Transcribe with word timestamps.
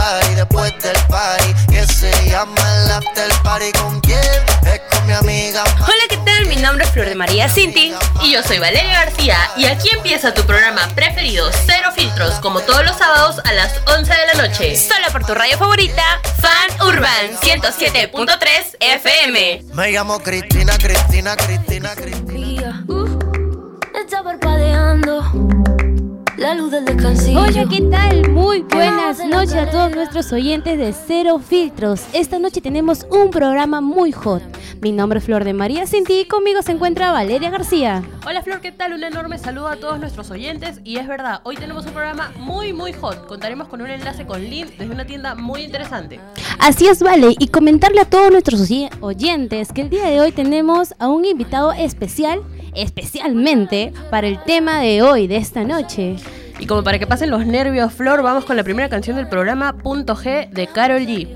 party 0.00 0.34
después 0.34 0.72
del 0.82 0.96
party. 1.08 1.54
Que 1.68 1.86
se 1.86 2.10
llama 2.30 2.62
el 2.84 2.90
after 2.90 3.30
party. 3.42 3.72
¿Con 3.72 4.00
quién? 4.00 4.20
Es 4.64 4.80
con 4.90 5.06
mi 5.06 5.12
amiga. 5.12 5.62
Hola, 5.76 6.04
¿qué 6.08 6.16
tal? 6.18 6.46
Mi 6.46 6.56
nombre 6.56 6.84
es 6.84 6.90
Flor 6.90 7.06
de 7.06 7.14
María 7.14 7.48
Cinti. 7.48 7.92
Y 8.22 8.32
yo 8.32 8.42
soy 8.42 8.58
Valeria 8.58 9.04
García. 9.04 9.36
Y 9.56 9.66
aquí 9.66 9.88
empieza 9.94 10.32
tu 10.32 10.42
programa 10.44 10.88
preferido, 10.94 11.50
Cero 11.66 11.90
Filtros, 11.94 12.34
como 12.40 12.60
todos 12.60 12.84
los 12.84 12.96
sábados 12.96 13.40
a 13.44 13.52
las 13.52 13.72
11 13.98 14.12
de 14.12 14.26
la 14.34 14.48
noche. 14.48 14.76
Solo 14.76 15.06
por 15.12 15.24
tu 15.24 15.34
radio 15.34 15.58
favorita, 15.58 16.02
Fan 16.40 16.88
Urban 16.88 17.36
107.3 17.42 18.76
FM. 18.80 19.64
Me 19.74 19.90
llamo 19.92 20.18
Cristina, 20.20 20.78
Cristina, 20.78 21.36
Cristina, 21.36 21.94
Cristina. 21.94 22.84
Está 23.94 24.22
parpadeando 24.22 25.49
la 26.40 26.54
luz 26.54 26.70
del 26.70 26.86
descansillo. 26.86 27.40
Hola, 27.42 27.66
¿qué 27.68 27.82
tal? 27.82 28.30
Muy 28.30 28.62
buenas 28.62 29.22
noches 29.26 29.54
a 29.54 29.70
todos 29.70 29.90
nuestros 29.94 30.32
oyentes 30.32 30.78
de 30.78 30.94
Cero 30.94 31.38
Filtros. 31.38 32.00
Esta 32.14 32.38
noche 32.38 32.62
tenemos 32.62 33.06
un 33.10 33.30
programa 33.30 33.82
muy 33.82 34.10
hot. 34.12 34.42
Mi 34.80 34.90
nombre 34.92 35.18
es 35.18 35.26
Flor 35.26 35.44
de 35.44 35.52
María 35.52 35.86
Cinti 35.86 36.20
y 36.20 36.24
conmigo 36.24 36.62
se 36.62 36.72
encuentra 36.72 37.12
Valeria 37.12 37.50
García. 37.50 38.02
Hola 38.26 38.40
Flor, 38.42 38.62
¿qué 38.62 38.72
tal? 38.72 38.94
Un 38.94 39.04
enorme 39.04 39.36
saludo 39.36 39.68
a 39.68 39.76
todos 39.76 40.00
nuestros 40.00 40.30
oyentes. 40.30 40.80
Y 40.82 40.96
es 40.96 41.06
verdad, 41.06 41.40
hoy 41.44 41.56
tenemos 41.56 41.84
un 41.84 41.92
programa 41.92 42.32
muy, 42.38 42.72
muy 42.72 42.94
hot. 42.94 43.26
Contaremos 43.26 43.68
con 43.68 43.82
un 43.82 43.90
enlace 43.90 44.24
con 44.24 44.42
Lynn 44.42 44.68
desde 44.78 44.90
una 44.94 45.04
tienda 45.04 45.34
muy 45.34 45.60
interesante. 45.62 46.20
Así 46.58 46.86
es, 46.86 47.02
Vale, 47.02 47.34
y 47.38 47.48
comentarle 47.48 48.00
a 48.00 48.04
todos 48.06 48.30
nuestros 48.30 48.62
oy- 48.70 48.88
oyentes 49.00 49.72
que 49.72 49.82
el 49.82 49.90
día 49.90 50.06
de 50.06 50.20
hoy 50.22 50.32
tenemos 50.32 50.94
a 50.98 51.08
un 51.08 51.26
invitado 51.26 51.72
especial, 51.72 52.40
especialmente 52.74 53.92
para 54.10 54.26
el 54.28 54.42
tema 54.44 54.80
de 54.80 55.02
hoy, 55.02 55.26
de 55.26 55.36
esta 55.36 55.64
noche. 55.64 56.16
Y 56.60 56.66
como 56.66 56.84
para 56.84 56.98
que 56.98 57.06
pasen 57.06 57.30
los 57.30 57.46
nervios, 57.46 57.90
Flor, 57.92 58.22
vamos 58.22 58.44
con 58.44 58.54
la 58.54 58.62
primera 58.62 58.90
canción 58.90 59.16
del 59.16 59.28
programa, 59.28 59.72
Punto 59.78 60.14
G, 60.14 60.50
de 60.50 60.66
Carol 60.66 61.00
G. 61.00 61.26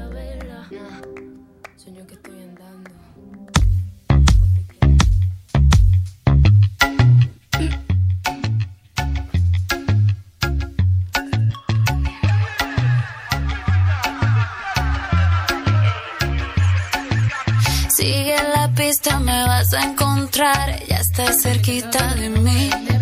Sigue 17.88 18.36
la 18.54 18.70
pista, 18.76 19.18
me 19.20 19.44
vas 19.46 19.72
a 19.72 19.84
encontrar. 19.84 20.78
Ya 20.86 20.96
estás 20.96 21.42
cerquita 21.42 22.14
de 22.14 22.28
mí. 22.28 22.93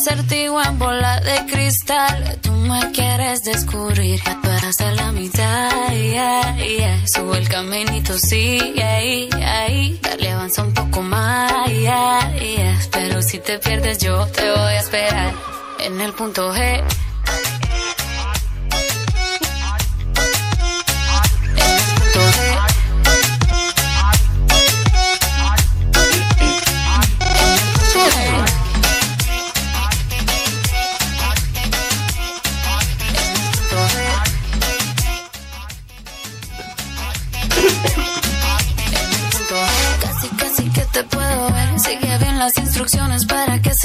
Acertijo 0.00 0.62
en 0.62 0.78
bola 0.78 1.20
de 1.20 1.44
cristal. 1.44 2.38
Tú 2.40 2.52
me 2.52 2.90
quieres 2.90 3.44
descubrir. 3.44 4.18
Tú 4.42 4.48
eras 4.48 4.78
de 4.78 4.94
la 4.94 5.12
mitad. 5.12 5.92
Yeah, 5.92 6.56
yeah. 6.56 7.06
Sube 7.06 7.36
el 7.36 7.46
caminito, 7.46 8.16
sigue 8.16 8.82
ahí, 8.82 9.28
ahí. 9.44 10.00
Dale, 10.00 10.30
avanza 10.30 10.62
un 10.62 10.72
poco 10.72 11.02
más. 11.02 11.52
Yeah, 11.66 12.34
yeah. 12.38 12.78
Pero 12.90 13.20
si 13.20 13.40
te 13.40 13.58
pierdes, 13.58 13.98
yo 13.98 14.24
te 14.28 14.50
voy 14.50 14.72
a 14.72 14.80
esperar. 14.80 15.34
En 15.80 16.00
el 16.00 16.14
punto 16.14 16.50
G. 16.54 16.82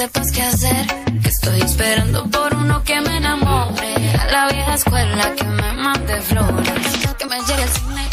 sepas 0.05 0.31
qué 0.31 0.41
hacer. 0.43 0.85
Que 1.21 1.29
estoy 1.29 1.61
esperando 1.61 2.29
por 2.29 2.53
uno 2.53 2.83
que 2.83 2.99
me 3.01 3.17
enamore. 3.17 3.93
A 4.21 4.25
la 4.31 4.47
vieja 4.53 4.73
escuela 4.75 5.33
que 5.35 5.43
me 5.43 5.73
mande 5.73 6.21
flores. 6.21 6.87
Que 7.17 7.25
me 7.25 7.39
llegue 7.47 7.63
al 7.63 7.69
cine, 7.69 8.07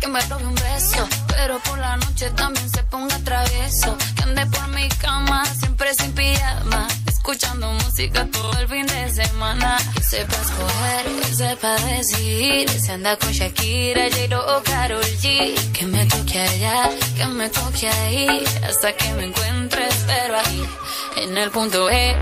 que 0.00 0.08
me 0.08 0.20
robe 0.20 0.46
un 0.46 0.54
beso. 0.54 1.08
Pero 1.28 1.58
por 1.60 1.78
la 1.78 1.96
noche 1.96 2.30
también 2.30 2.68
se 2.70 2.82
ponga 2.84 3.16
travieso. 3.18 3.96
Que 4.16 4.22
ande 4.22 4.46
por 4.46 4.68
mi 4.68 4.88
cama, 4.88 5.44
siempre 5.60 5.94
sin 5.94 6.12
pijama. 6.12 6.86
Escuchando 7.06 7.72
música 7.72 8.26
todo 8.30 8.52
el 8.60 8.68
fin 8.68 8.86
de 8.86 9.10
semana. 9.10 9.78
Que 9.94 10.02
sepa 10.02 10.36
escoger, 10.46 11.04
que 11.22 11.34
sepa 11.34 11.74
decidir. 11.92 12.70
Se 12.70 12.92
anda 12.92 13.16
con 13.16 13.32
Shakira, 13.32 14.04
J-Lo 14.10 14.58
o 14.58 14.62
Karol 14.62 15.04
G. 15.22 15.54
Que 15.72 15.86
me 15.86 16.04
toque 16.06 16.38
allá, 16.40 16.90
que 17.16 17.26
me 17.26 17.48
toque 17.48 17.88
ahí. 17.88 18.44
Hasta 18.68 18.92
que 18.92 19.12
me 19.14 19.24
encuentres, 19.26 19.94
pero 20.06 20.36
ahí, 20.38 20.68
en 21.16 21.36
el 21.36 21.50
punto 21.50 21.90
E. 21.90 22.16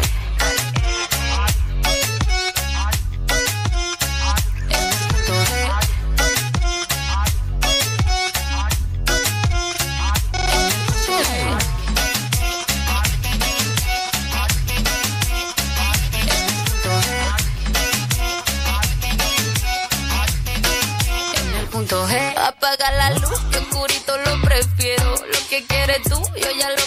En 21.35 21.55
el 21.59 21.67
punto 21.69 22.07
G. 22.07 22.37
Apaga 22.37 22.91
la 22.93 23.11
luz, 23.11 23.41
que 23.51 23.59
oscurito 23.59 24.17
lo 24.19 24.41
prefiero. 24.43 25.15
Lo 25.15 25.49
que 25.49 25.65
quieres 25.67 26.03
tú, 26.03 26.21
yo 26.37 26.51
ya 26.59 26.71
lo 26.71 26.80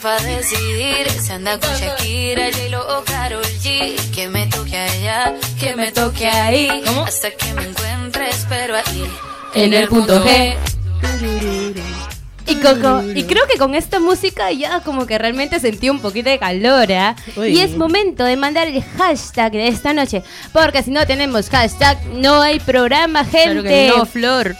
sepa 0.00 0.16
decidir. 0.22 1.10
Se 1.20 1.32
anda 1.32 1.58
con 1.58 1.70
Shakira, 1.74 2.46
J-Lo 2.46 2.98
o 2.98 3.04
Karol 3.04 3.44
G. 3.62 3.96
Que 4.14 4.28
me 4.28 4.46
toque 4.46 4.76
allá, 4.76 5.34
que 5.58 5.76
me 5.76 5.92
toque 5.92 6.26
ahí. 6.26 6.68
Hasta 7.06 7.30
que 7.30 7.52
me 7.54 7.64
encuentres, 7.64 8.46
pero 8.48 8.76
ahí. 8.76 9.04
En 9.54 9.74
el 9.74 9.88
punto 9.88 10.24
G. 10.24 10.56
Y, 12.46 12.56
Coco, 12.56 13.02
y 13.14 13.24
creo 13.24 13.46
que 13.46 13.58
con 13.58 13.74
esta 13.74 14.00
música 14.00 14.50
ya 14.50 14.80
como 14.80 15.06
que 15.06 15.18
realmente 15.18 15.60
sentí 15.60 15.88
un 15.88 16.00
poquito 16.00 16.30
de 16.30 16.38
calor, 16.38 16.90
¿ah? 16.92 17.14
Uy. 17.36 17.56
Y 17.56 17.60
es 17.60 17.76
momento 17.76 18.24
de 18.24 18.36
mandar 18.36 18.66
el 18.66 18.82
hashtag 18.82 19.52
de 19.52 19.68
esta 19.68 19.92
noche. 19.92 20.24
Porque 20.52 20.82
si 20.82 20.90
no 20.90 21.06
tenemos 21.06 21.48
hashtag, 21.48 22.02
no 22.14 22.42
hay 22.42 22.58
programa, 22.58 23.24
gente. 23.24 23.44
Claro 23.44 23.62
que 23.62 23.92
no, 23.96 24.06
Flor. 24.06 24.56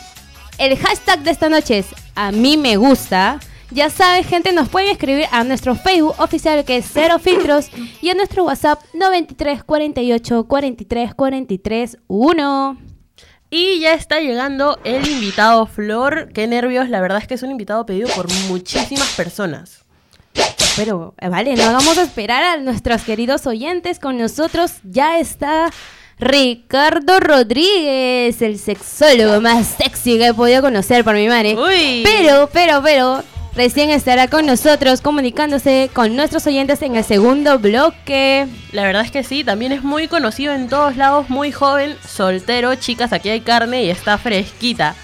El 0.59 0.79
hashtag 0.79 1.21
de 1.21 1.31
esta 1.31 1.49
noche 1.49 1.79
es 1.79 1.87
a 2.15 2.31
mí 2.31 2.57
me 2.57 2.77
gusta. 2.77 3.41
Ya 3.73 3.89
saben, 3.89 4.25
gente, 4.25 4.53
nos 4.53 4.69
pueden 4.69 4.91
escribir 4.91 5.27
a 5.31 5.45
nuestro 5.45 5.77
Facebook 5.77 6.15
oficial 6.19 6.65
que 6.65 6.79
es 6.79 6.87
Cero 6.93 7.21
Filtros 7.21 7.71
y 8.03 8.11
a 8.11 8.15
nuestro 8.15 8.43
WhatsApp 8.45 8.81
93 8.95 9.63
48 9.63 10.45
43 10.45 11.15
43 11.15 11.99
1. 12.09 12.79
Y 13.51 13.81
ya 13.81 13.95
está 13.95 14.19
llegando 14.21 14.79
el 14.83 15.09
invitado 15.09 15.67
Flor. 15.67 16.31
Qué 16.33 16.49
nervios, 16.49 16.89
la 16.89 17.01
verdad 17.01 17.19
es 17.19 17.29
que 17.29 17.35
es 17.35 17.43
un 17.45 17.53
invitado 17.53 17.87
pedido 17.87 18.09
por 18.17 18.29
muchísimas 18.49 19.09
personas. 19.17 19.85
Pero, 20.77 21.15
eh, 21.19 21.29
vale, 21.29 21.55
no 21.55 21.73
vamos 21.73 21.99
a 21.99 22.03
esperar 22.03 22.43
a 22.43 22.57
nuestros 22.57 23.03
queridos 23.03 23.47
oyentes. 23.47 24.01
Con 24.01 24.19
nosotros 24.19 24.75
ya 24.83 25.19
está 25.19 25.71
Ricardo 26.19 27.21
Rodríguez, 27.21 28.43
el 28.43 28.59
sexólogo 28.59 29.41
más 29.41 29.67
sexy 29.79 30.19
que 30.19 30.29
he 30.29 30.35
podido 30.35 30.61
conocer 30.61 31.05
por 31.05 31.15
mi 31.15 31.29
madre. 31.29 31.57
Uy. 31.57 32.03
Pero, 32.05 32.49
pero, 32.53 32.83
pero, 32.83 33.25
recién 33.55 33.91
estará 33.91 34.29
con 34.29 34.47
nosotros 34.47 35.01
comunicándose 35.01 35.91
con 35.93 36.17
nuestros 36.17 36.47
oyentes 36.47 36.83
en 36.83 36.97
el 36.97 37.05
segundo 37.05 37.59
bloque. 37.59 38.47
La 38.73 38.83
verdad 38.83 39.05
es 39.05 39.11
que 39.11 39.25
sí, 39.25 39.45
también 39.45 39.73
es 39.73 39.83
muy 39.83 40.09
conocido 40.09 40.55
en 40.55 40.69
todos 40.69 40.97
lados, 40.97 41.29
muy 41.31 41.53
joven, 41.53 41.97
soltero, 42.07 42.75
chicas, 42.75 43.13
aquí 43.13 43.29
hay 43.29 43.41
carne 43.41 43.85
y 43.85 43.91
está 43.91 44.19
fresquita. 44.19 44.95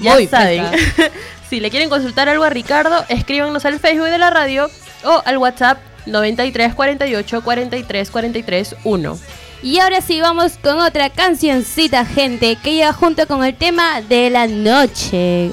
Ya 0.00 0.14
Muy 0.14 0.26
saben. 0.26 0.64
si 1.48 1.60
le 1.60 1.70
quieren 1.70 1.88
consultar 1.88 2.28
algo 2.28 2.44
a 2.44 2.50
Ricardo, 2.50 3.04
escríbanos 3.08 3.64
al 3.64 3.78
Facebook 3.78 4.08
de 4.08 4.18
la 4.18 4.30
radio 4.30 4.68
o 5.04 5.22
al 5.24 5.38
WhatsApp 5.38 5.78
93 6.06 6.74
48 6.74 7.42
43 7.42 8.10
43 8.10 8.76
1. 8.84 9.18
Y 9.62 9.78
ahora 9.78 10.00
sí, 10.02 10.20
vamos 10.20 10.58
con 10.62 10.78
otra 10.80 11.08
cancioncita, 11.08 12.04
gente, 12.04 12.56
que 12.62 12.74
llega 12.74 12.92
junto 12.92 13.26
con 13.26 13.42
el 13.44 13.54
tema 13.54 14.02
de 14.02 14.28
la 14.28 14.46
noche. 14.46 15.52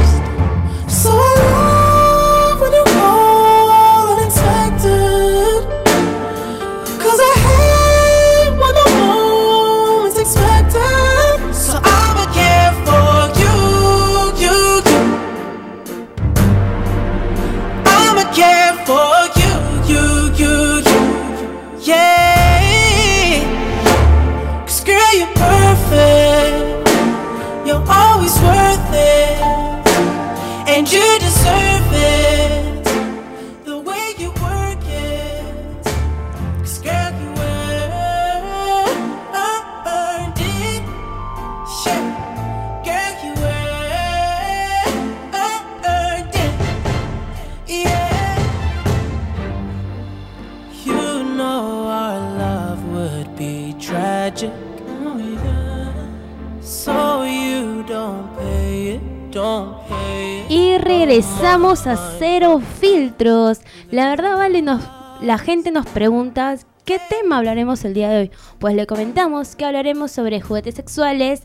Regresamos 61.51 61.85
a 61.85 62.15
Cero 62.17 62.61
Filtros. 62.79 63.59
La 63.91 64.09
verdad, 64.09 64.37
vale, 64.37 64.61
nos, 64.61 64.81
la 65.21 65.37
gente 65.37 65.69
nos 65.69 65.85
pregunta 65.85 66.55
qué 66.85 66.97
tema 67.09 67.39
hablaremos 67.39 67.83
el 67.83 67.93
día 67.93 68.09
de 68.09 68.19
hoy. 68.19 68.31
Pues 68.57 68.73
le 68.73 68.87
comentamos 68.87 69.57
que 69.57 69.65
hablaremos 69.65 70.11
sobre 70.11 70.39
juguetes 70.39 70.75
sexuales, 70.75 71.43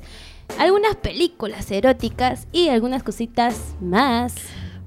algunas 0.61 0.95
películas 0.95 1.69
eróticas 1.73 2.47
y 2.53 2.69
algunas 2.69 3.03
cositas 3.03 3.75
más. 3.81 4.35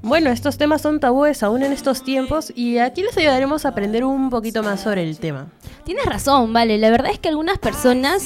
Bueno, 0.02 0.30
estos 0.30 0.58
temas 0.58 0.82
son 0.84 1.02
tabúes 1.02 1.44
aún 1.44 1.64
en 1.64 1.74
estos 1.74 2.02
tiempos 2.02 2.54
y 2.56 2.78
aquí 2.78 3.02
les 3.02 3.18
ayudaremos 3.18 3.66
a 3.66 3.70
aprender 3.70 4.06
un 4.06 4.30
poquito 4.30 4.64
más 4.64 4.80
sobre 4.80 5.04
el 5.04 5.20
tema. 5.20 5.48
Tienes 5.84 6.06
razón, 6.06 6.54
vale. 6.54 6.78
La 6.78 6.92
verdad 6.92 7.12
es 7.12 7.20
que 7.20 7.28
algunas 7.28 7.58
personas 7.58 8.24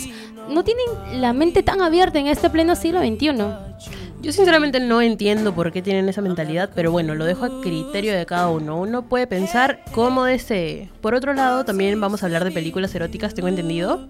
no 0.47 0.63
tienen 0.63 0.85
la 1.21 1.33
mente 1.33 1.63
tan 1.63 1.81
abierta 1.81 2.19
en 2.19 2.27
este 2.27 2.51
pleno 2.51 2.75
siglo 2.75 2.99
XXI. 2.99 3.31
Yo 4.23 4.31
sinceramente 4.31 4.79
no 4.79 5.01
entiendo 5.01 5.53
por 5.53 5.73
qué 5.73 5.81
tienen 5.81 6.07
esa 6.07 6.21
mentalidad, 6.21 6.69
pero 6.73 6.93
bueno, 6.93 7.13
lo 7.13 7.25
dejo 7.25 7.43
a 7.43 7.59
criterio 7.61 8.13
de 8.13 8.25
cada 8.25 8.47
uno. 8.47 8.79
Uno 8.79 9.01
puede 9.01 9.27
pensar 9.27 9.81
cómo 9.91 10.23
desee. 10.23 10.89
Por 11.01 11.13
otro 11.13 11.33
lado, 11.33 11.65
también 11.65 11.99
vamos 11.99 12.23
a 12.23 12.27
hablar 12.27 12.45
de 12.45 12.51
películas 12.51 12.95
eróticas, 12.95 13.33
tengo 13.33 13.49
entendido. 13.49 14.07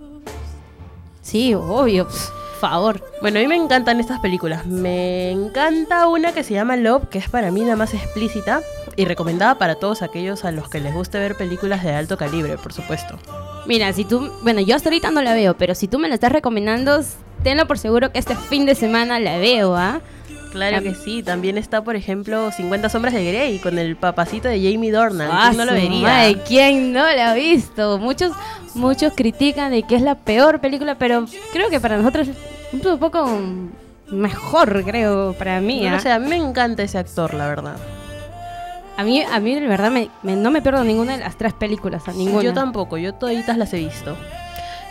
Sí, 1.24 1.56
obvio. 1.56 2.06
pf, 2.06 2.30
favor. 2.60 3.04
Bueno, 3.22 3.40
a 3.40 3.42
mí 3.42 3.48
me 3.48 3.56
encantan 3.56 4.00
estas 4.00 4.20
películas. 4.20 4.68
Me 4.68 5.32
encanta 5.32 6.08
una 6.08 6.32
que 6.32 6.44
se 6.44 6.54
llama 6.54 6.76
Love, 6.76 7.10
que 7.10 7.18
es 7.18 7.28
para 7.28 7.50
mí 7.50 7.66
la 7.66 7.76
más 7.76 7.96
explícita 7.96 8.62
y 8.96 9.06
recomendada 9.06 9.58
para 9.58 9.76
todos 9.76 10.04
aquellos 10.04 10.46
a 10.46 10.52
los 10.52 10.70
que 10.70 10.80
les 10.80 10.94
guste 10.94 11.18
ver 11.18 11.34
películas 11.36 11.84
de 11.84 11.92
alto 11.92 12.18
calibre, 12.18 12.60
por 12.60 12.72
supuesto. 12.72 13.18
Mira, 13.66 13.92
si 13.94 14.06
tú, 14.06 14.32
bueno, 14.44 14.62
yo 14.62 14.76
hasta 14.76 14.90
ahorita 14.90 15.10
no 15.10 15.24
la 15.24 15.34
veo, 15.34 15.58
pero 15.58 15.74
si 15.74 15.88
tú 15.88 15.98
me 15.98 16.08
la 16.08 16.14
estás 16.14 16.32
recomendando, 16.32 17.02
tenlo 17.44 17.68
por 17.68 17.78
seguro 17.78 18.12
que 18.12 18.20
este 18.20 18.36
fin 18.36 18.66
de 18.66 18.76
semana 18.76 19.20
la 19.20 19.38
veo, 19.38 19.76
¿ah? 19.76 20.02
Claro 20.52 20.84
que 20.84 20.94
sí, 20.94 21.24
también 21.24 21.58
está, 21.58 21.84
por 21.84 21.96
ejemplo, 21.96 22.52
50 22.52 22.88
sombras 22.88 23.14
de 23.16 23.26
Grey 23.26 23.58
con 23.58 23.80
el 23.80 23.96
papacito 23.96 24.48
de 24.48 24.58
Jamie 24.62 24.92
Dornan. 24.92 25.30
Ah, 25.32 25.48
¿Quién 25.50 25.58
no 25.58 25.66
lo 25.66 25.72
su 25.72 25.76
vería? 25.82 26.02
madre, 26.02 26.38
¿Quién 26.48 26.94
no 26.94 27.00
la 27.12 27.32
ha 27.32 27.34
visto? 27.34 27.98
Muchos, 27.98 28.34
muchos 28.76 29.14
critican 29.16 29.72
de 29.72 29.82
que 29.82 29.96
es 29.96 30.04
la 30.04 30.14
peor 30.14 30.60
película, 30.60 30.94
pero 30.96 31.26
creo 31.52 31.70
que 31.72 31.80
para 31.80 31.98
nosotros 31.98 32.28
es 32.28 32.36
un 32.86 33.00
poco 33.00 33.28
mejor, 34.12 34.84
creo, 34.84 35.34
para 35.34 35.60
mí. 35.60 35.82
No 35.90 35.96
¿ah? 35.96 36.00
sé, 36.00 36.12
a 36.12 36.20
mí 36.20 36.28
me 36.30 36.36
encanta 36.38 36.84
ese 36.84 37.00
actor, 37.00 37.34
la 37.34 37.48
verdad. 37.48 37.76
A 38.96 39.04
mí, 39.04 39.24
a 39.24 39.40
mí 39.40 39.56
de 39.56 39.68
verdad 39.68 39.90
me, 39.90 40.10
me- 40.22 40.36
no 40.36 40.52
me 40.52 40.62
pierdo 40.62 40.84
ninguna 40.84 41.14
de 41.18 41.24
las 41.24 41.36
tres 41.36 41.54
películas, 41.54 42.08
a 42.08 42.12
ninguna. 42.12 42.44
Yo 42.44 42.54
tampoco, 42.54 42.98
yo 43.00 43.14
toditas 43.16 43.58
las 43.58 43.74
he 43.74 43.78
visto. 43.80 44.16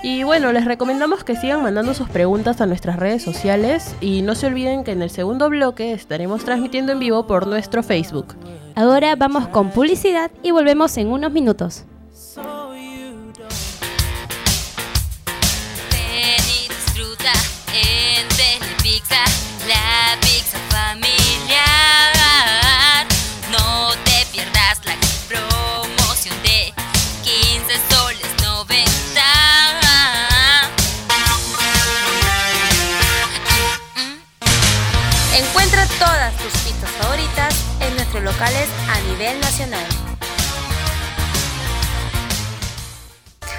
Y 0.05 0.25
bueno, 0.25 0.51
les 0.51 0.65
recomendamos 0.65 1.23
que 1.23 1.37
sigan 1.37 1.63
mandando 1.63 1.95
sus 1.95 2.09
preguntas 2.09 2.61
a 2.61 2.67
nuestras 2.67 2.97
redes 2.97 3.23
sociales 3.23 3.95
y 4.01 4.23
no 4.23 4.35
se 4.35 4.49
olviden 4.49 4.83
que 4.83 4.91
en 4.91 5.01
el 5.01 5.11
segundo 5.11 5.49
bloque 5.49 5.93
estaremos 5.93 6.45
transmitiendo 6.45 6.91
en 6.91 6.99
vivo 6.99 7.29
por 7.29 7.47
nuestro 7.47 7.85
Facebook. 7.85 8.35
Ahora 8.75 9.15
vamos 9.15 9.47
con 9.49 9.71
publicidad 9.71 10.33
y 10.43 10.51
volvemos 10.51 10.97
en 10.97 11.07
unos 11.07 11.31
minutos. 11.31 11.85
Ven 15.93 16.45
y 16.49 16.69
disfruta 16.69 17.33
en 17.73 18.32
a 38.45 39.01
nivel 39.07 39.39
nacional. 39.41 39.87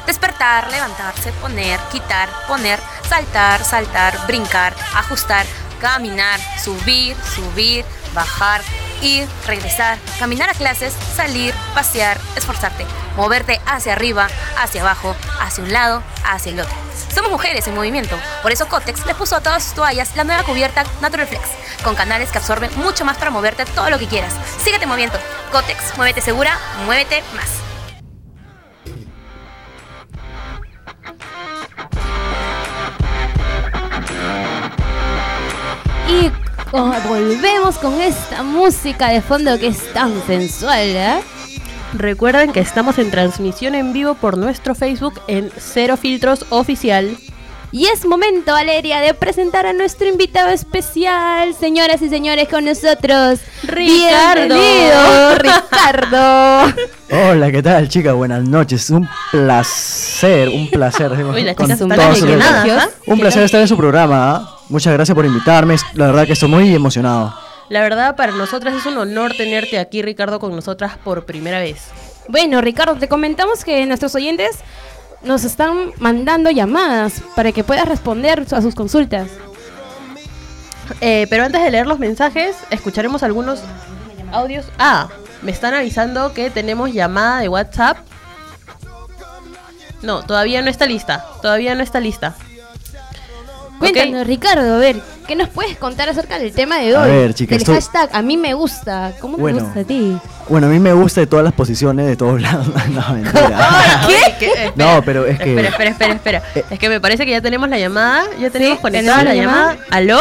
Despertar, 0.06 0.70
levantarse, 0.72 1.32
poner, 1.40 1.80
quitar, 1.90 2.28
poner, 2.50 2.82
saltar, 3.08 3.64
saltar, 3.64 4.28
brincar, 4.28 4.76
ajustar, 4.96 5.46
caminar, 5.80 6.38
subir, 6.62 7.16
subir, 7.34 7.86
bajar, 8.14 8.62
ir, 9.02 9.26
regresar, 9.48 9.98
caminar 10.20 10.50
a 10.50 10.54
clases, 10.54 10.94
salir, 11.16 11.54
pasear, 11.74 12.20
esforzarte, 12.36 12.86
moverte 13.16 13.62
hacia 13.66 13.94
arriba, 13.94 14.28
hacia 14.58 14.82
abajo, 14.82 15.16
hacia 15.40 15.64
un 15.64 15.72
lado, 15.72 16.04
hacia 16.26 16.52
el 16.52 16.60
otro. 16.60 16.83
Somos 17.14 17.30
mujeres 17.30 17.68
en 17.68 17.76
movimiento, 17.76 18.18
por 18.42 18.52
eso 18.52 18.68
Cotex 18.68 19.06
le 19.06 19.14
puso 19.14 19.36
a 19.36 19.42
todas 19.42 19.64
sus 19.64 19.74
toallas 19.74 20.16
la 20.16 20.24
nueva 20.24 20.42
cubierta 20.44 20.84
Natural 21.00 21.28
Flex, 21.28 21.44
con 21.84 21.94
canales 21.94 22.32
que 22.32 22.40
absorben 22.40 22.72
mucho 22.78 23.06
más 23.06 23.18
para 23.18 23.30
moverte 23.30 23.66
todo 23.66 23.92
lo 23.92 24.00
que 24.00 24.08
quieras. 24.08 24.34
Síguete 24.64 24.88
moviendo. 24.88 25.20
Cotex, 25.52 25.96
muévete 25.96 26.22
segura, 26.22 26.58
muévete 26.86 27.22
más. 27.36 27.50
Y 36.10 36.32
oh, 36.72 36.94
volvemos 37.08 37.78
con 37.78 38.02
esta 38.02 38.42
música 38.42 39.10
de 39.10 39.22
fondo 39.22 39.60
que 39.60 39.68
es 39.68 39.94
tan 39.94 40.26
sensual, 40.26 40.80
¿eh? 40.80 41.24
Recuerden 41.94 42.52
que 42.52 42.60
estamos 42.60 42.98
en 42.98 43.12
transmisión 43.12 43.76
en 43.76 43.94
vivo 43.94 44.16
por 44.16 44.38
nuestro 44.38 44.74
Facebook 44.74 45.22
en 45.28 45.52
Cero 45.58 45.96
Filtros 45.96 46.46
Oficial. 46.50 47.16
Y 47.72 47.86
es 47.86 48.06
momento, 48.06 48.52
Valeria, 48.52 49.00
de 49.00 49.14
presentar 49.14 49.66
a 49.66 49.74
nuestro 49.74 50.08
invitado 50.08 50.50
especial, 50.50 51.56
señoras 51.56 52.02
y 52.02 52.10
señores, 52.10 52.48
con 52.48 52.66
nosotros. 52.66 53.40
Ricardo. 53.64 54.56
Bienvenido, 54.56 55.36
Ricardo. 55.40 56.74
Hola, 57.32 57.52
¿qué 57.52 57.64
tal, 57.64 57.90
chicas? 57.90 58.14
Buenas 58.14 58.44
noches. 58.44 58.90
Un 58.90 59.08
placer, 59.32 60.50
un 60.50 60.70
placer. 60.70 61.12
Uy, 61.34 61.44
las. 61.44 61.82
Un 63.08 63.20
placer 63.20 63.44
estar 63.44 63.62
en 63.62 63.68
su 63.68 63.78
programa. 63.78 64.58
Muchas 64.70 64.94
gracias 64.94 65.16
por 65.16 65.26
invitarme. 65.26 65.76
La 65.94 66.08
verdad 66.08 66.26
que 66.26 66.34
estoy 66.34 66.50
muy 66.50 66.74
emocionado. 66.74 67.43
La 67.74 67.82
verdad, 67.82 68.16
para 68.16 68.32
nosotras 68.34 68.76
es 68.76 68.86
un 68.86 69.00
honor 69.00 69.34
tenerte 69.36 69.80
aquí, 69.80 70.04
Ricardo, 70.04 70.40
con 70.40 70.56
nosotras 70.56 70.96
por 71.04 71.26
primera 71.26 71.58
vez. 71.58 71.88
Bueno, 72.28 72.62
Ricardo, 72.62 72.94
te 72.98 73.08
comentamos 73.08 73.66
que 73.66 73.84
nuestros 73.88 74.14
oyentes 74.14 74.60
nos 75.24 75.44
están 75.44 75.92
mandando 75.98 76.52
llamadas 76.52 77.24
para 77.36 77.52
que 77.52 77.64
puedas 77.64 77.88
responder 77.88 78.46
a 78.52 78.62
sus 78.62 78.76
consultas. 78.76 79.28
Eh, 81.02 81.26
pero 81.32 81.46
antes 81.46 81.64
de 81.64 81.72
leer 81.72 81.88
los 81.88 81.98
mensajes, 81.98 82.56
escucharemos 82.70 83.24
algunos 83.24 83.62
audios. 84.32 84.68
Ah, 84.78 85.10
me 85.42 85.50
están 85.50 85.74
avisando 85.74 86.32
que 86.32 86.52
tenemos 86.52 86.94
llamada 86.94 87.40
de 87.40 87.50
WhatsApp. 87.50 87.98
No, 90.04 90.22
todavía 90.22 90.62
no 90.62 90.70
está 90.70 90.86
lista. 90.86 91.26
Todavía 91.42 91.74
no 91.74 91.82
está 91.82 92.00
lista. 92.00 92.36
Cuéntanos, 93.80 94.26
Ricardo, 94.28 94.76
a 94.76 94.78
ver, 94.78 95.02
¿qué 95.28 95.36
nos 95.36 95.50
puedes 95.50 95.78
contar 95.78 96.08
acerca 96.08 96.40
del 96.40 96.54
tema 96.54 96.78
de 96.80 96.96
hoy? 96.96 97.04
A 97.04 97.06
ver, 97.06 97.34
chicas, 97.34 97.58
Del 97.58 97.62
estoy- 97.62 97.76
hashtag, 97.76 98.10
a 98.16 98.22
mí 98.22 98.38
me 98.38 98.54
gusta. 98.54 99.14
¿Cómo 99.20 99.38
Bueno. 99.38 99.58
te 99.58 99.64
gusta 99.66 99.80
a 99.82 99.84
ti? 99.84 100.18
Bueno, 100.48 100.68
a 100.68 100.70
mí 100.70 100.80
me 100.80 100.94
gusta 100.94 101.22
de 101.22 101.28
todas 101.28 101.44
las 101.44 101.54
posiciones, 101.54 102.06
de 102.08 102.16
todos 102.16 102.42
lados. 102.42 102.68
no, 102.68 103.14
mentira. 103.14 104.02
Espera, 104.40 104.72
No, 104.76 105.02
pero 105.04 105.26
es 105.26 105.38
que- 105.40 105.50
Espera, 105.56 105.70
espera, 105.70 105.90
espera, 105.90 106.14
espera. 106.14 106.44
Eh. 106.56 106.66
Es 106.70 106.80
que 106.80 106.90
me 106.90 107.02
parece 107.02 107.26
que 107.26 107.32
ya 107.32 107.42
tenemos 107.42 107.68
la 107.68 107.78
llamada. 107.80 108.24
Ya 108.40 108.50
tenemos 108.50 108.80
conectada 108.80 109.20
tenemos 109.20 109.24
la 109.26 109.34
la 109.36 109.42
llamada. 109.42 109.74
llamada. 109.74 109.88
¿Aló? 109.92 110.20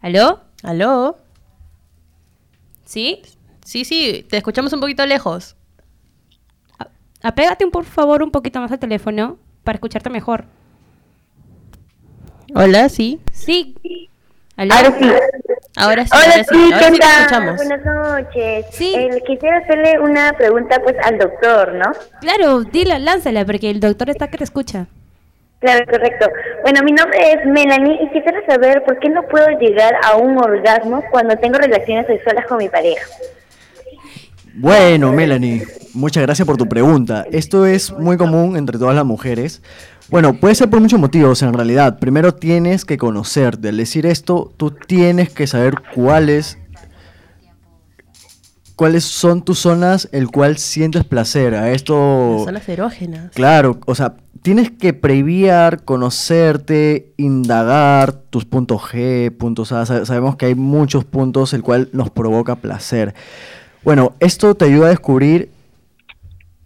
¿Aló? 0.00 0.40
¿Aló? 0.62 1.18
¿Sí? 2.84 3.22
Sí, 3.64 3.84
sí, 3.84 4.24
te 4.28 4.36
escuchamos 4.38 4.72
un 4.72 4.80
poquito 4.80 5.04
lejos. 5.06 5.56
Apégate 7.22 7.64
un, 7.64 7.70
por 7.70 7.84
favor 7.84 8.22
un 8.22 8.30
poquito 8.30 8.60
más 8.60 8.70
al 8.70 8.78
teléfono 8.78 9.38
para 9.64 9.76
escucharte 9.76 10.10
mejor. 10.10 10.44
Hola, 12.54 12.88
sí. 12.88 13.20
Sí. 13.32 13.74
¿Aló? 14.56 14.74
Ahora 14.74 14.94
sí. 14.98 15.10
Ahora 15.78 16.04
sí, 16.04 16.10
Hola, 16.14 16.22
ahora 16.22 16.44
sí, 16.44 16.44
sí, 16.54 16.72
ahora 16.72 16.78
¿qué 16.78 16.84
sí 16.86 16.92
te 16.92 16.98
tal? 16.98 17.20
escuchamos. 17.20 17.56
Buenas 17.56 17.84
noches. 17.84 18.66
Sí. 18.72 18.94
Eh, 18.96 19.22
quisiera 19.26 19.58
hacerle 19.58 19.98
una 20.00 20.32
pregunta 20.32 20.80
pues 20.82 20.96
al 21.04 21.18
doctor, 21.18 21.74
¿no? 21.74 21.92
Claro, 22.20 22.64
dila, 22.64 22.98
lánzala, 22.98 23.44
porque 23.44 23.68
el 23.70 23.80
doctor 23.80 24.08
está 24.08 24.28
que 24.28 24.38
te 24.38 24.44
escucha. 24.44 24.86
Claro, 25.58 25.84
correcto. 25.86 26.28
Bueno, 26.62 26.82
mi 26.82 26.92
nombre 26.92 27.18
es 27.32 27.44
Melanie 27.46 27.98
y 28.02 28.10
quisiera 28.12 28.40
saber 28.46 28.82
por 28.84 28.98
qué 28.98 29.08
no 29.10 29.22
puedo 29.24 29.46
llegar 29.58 29.94
a 30.04 30.16
un 30.16 30.38
orgasmo 30.38 31.02
cuando 31.10 31.36
tengo 31.36 31.58
relaciones 31.58 32.06
sexuales 32.06 32.44
con 32.46 32.58
mi 32.58 32.68
pareja. 32.68 33.04
Bueno, 34.54 35.12
Melanie, 35.12 35.64
muchas 35.92 36.22
gracias 36.22 36.46
por 36.46 36.56
tu 36.56 36.66
pregunta. 36.66 37.26
Esto 37.30 37.66
es 37.66 37.92
muy 37.92 38.16
común 38.16 38.56
entre 38.56 38.78
todas 38.78 38.94
las 38.94 39.04
mujeres. 39.04 39.60
Bueno, 40.08 40.34
puede 40.34 40.54
ser 40.54 40.70
por 40.70 40.80
muchos 40.80 41.00
motivos 41.00 41.42
en 41.42 41.52
realidad. 41.52 41.98
Primero 41.98 42.32
tienes 42.34 42.84
que 42.84 42.96
conocerte. 42.96 43.68
Al 43.70 43.76
decir 43.76 44.06
esto, 44.06 44.52
tú 44.56 44.70
tienes 44.70 45.30
que 45.30 45.46
saber 45.46 45.74
cuáles 45.94 46.58
cuáles 48.76 49.04
son 49.04 49.42
tus 49.42 49.58
zonas 49.60 50.06
el 50.12 50.28
cual 50.28 50.58
sientes 50.58 51.02
placer. 51.04 51.54
A 51.54 51.72
esto 51.72 52.34
Las 52.36 52.44
zonas 52.44 52.68
erógenas. 52.68 53.32
Claro, 53.34 53.80
o 53.86 53.94
sea, 53.94 54.16
tienes 54.42 54.70
que 54.70 54.92
previar, 54.92 55.82
conocerte, 55.84 57.12
indagar 57.16 58.12
tus 58.12 58.44
puntos 58.44 58.82
G, 58.82 59.34
puntos 59.36 59.72
A. 59.72 59.86
Sa- 59.86 60.04
Sabemos 60.04 60.36
que 60.36 60.46
hay 60.46 60.54
muchos 60.54 61.04
puntos 61.04 61.52
el 61.54 61.62
cual 61.62 61.88
nos 61.92 62.10
provoca 62.10 62.56
placer. 62.56 63.14
Bueno, 63.82 64.14
esto 64.20 64.54
te 64.54 64.66
ayuda 64.66 64.86
a 64.86 64.90
descubrir 64.90 65.48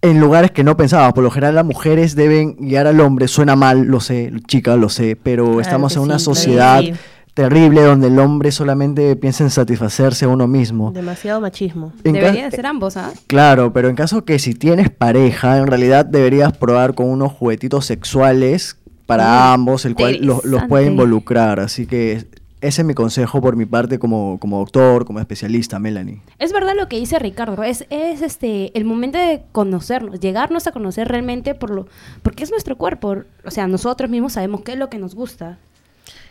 en 0.02 0.20
lugares 0.20 0.50
que 0.50 0.64
no 0.64 0.76
pensabas. 0.76 1.12
Por 1.12 1.24
lo 1.24 1.30
general 1.30 1.54
las 1.54 1.64
mujeres 1.64 2.14
deben 2.14 2.56
guiar 2.56 2.86
al 2.86 3.00
hombre. 3.00 3.28
Suena 3.28 3.56
mal, 3.56 3.82
lo 3.82 4.00
sé, 4.00 4.32
chica, 4.46 4.76
lo 4.76 4.88
sé, 4.88 5.16
pero 5.20 5.44
Claro 5.44 5.60
estamos 5.60 5.96
en 5.96 6.02
una 6.02 6.18
sí, 6.18 6.24
sociedad 6.24 6.80
sí. 6.80 6.94
terrible 7.34 7.82
donde 7.82 8.08
el 8.08 8.18
hombre 8.18 8.52
solamente 8.52 9.14
piensa 9.16 9.44
en 9.44 9.50
satisfacerse 9.50 10.24
a 10.24 10.28
uno 10.28 10.46
mismo. 10.46 10.92
Demasiado 10.92 11.40
machismo. 11.40 11.92
En 12.04 12.14
Debería 12.14 12.44
de 12.44 12.50
ser 12.50 12.66
ambos, 12.66 12.96
¿ah? 12.96 13.12
Claro, 13.26 13.72
pero 13.72 13.88
en 13.88 13.96
caso 13.96 14.24
que 14.24 14.38
si 14.38 14.54
tienes 14.54 14.90
pareja, 14.90 15.58
en 15.58 15.66
realidad 15.66 16.04
deberías 16.04 16.56
probar 16.56 16.94
con 16.94 17.06
unos 17.06 17.32
juguetitos 17.32 17.86
sexuales 17.86 18.76
para 19.06 19.24
Mm, 19.24 19.52
ambos, 19.54 19.84
el 19.84 19.94
cual 19.96 20.18
los, 20.22 20.44
los 20.44 20.64
puede 20.66 20.86
involucrar. 20.86 21.58
Así 21.58 21.86
que 21.86 22.26
ese 22.60 22.82
es 22.82 22.86
mi 22.86 22.94
consejo 22.94 23.40
por 23.40 23.56
mi 23.56 23.64
parte 23.64 23.98
como, 23.98 24.38
como 24.38 24.58
doctor, 24.58 25.06
como 25.06 25.18
especialista, 25.18 25.78
Melanie. 25.78 26.20
Es 26.38 26.52
verdad 26.52 26.74
lo 26.76 26.88
que 26.88 26.98
dice 26.98 27.18
Ricardo, 27.18 27.62
es, 27.62 27.86
es 27.90 28.20
este 28.20 28.76
el 28.76 28.84
momento 28.84 29.18
de 29.18 29.42
conocernos, 29.52 30.20
llegarnos 30.20 30.66
a 30.66 30.72
conocer 30.72 31.08
realmente 31.08 31.54
por 31.54 31.70
lo, 31.70 31.86
porque 32.22 32.44
es 32.44 32.50
nuestro 32.50 32.76
cuerpo, 32.76 33.16
o 33.44 33.50
sea, 33.50 33.66
nosotros 33.66 34.10
mismos 34.10 34.34
sabemos 34.34 34.62
qué 34.62 34.72
es 34.72 34.78
lo 34.78 34.90
que 34.90 34.98
nos 34.98 35.14
gusta. 35.14 35.58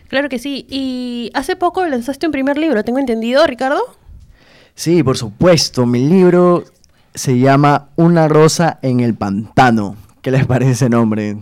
Claro 0.07 0.29
que 0.29 0.39
sí. 0.39 0.65
Y 0.69 1.31
hace 1.33 1.55
poco 1.55 1.85
lanzaste 1.85 2.25
un 2.25 2.31
primer 2.31 2.57
libro, 2.57 2.83
¿tengo 2.83 2.99
entendido, 2.99 3.45
Ricardo? 3.45 3.81
Sí, 4.75 5.03
por 5.03 5.17
supuesto, 5.17 5.85
mi 5.85 6.07
libro 6.07 6.63
se 7.13 7.39
llama 7.39 7.89
Una 7.95 8.27
rosa 8.27 8.79
en 8.81 8.99
el 8.99 9.15
pantano. 9.15 9.95
¿Qué 10.21 10.31
les 10.31 10.45
parece 10.45 10.71
ese 10.71 10.89
nombre? 10.89 11.37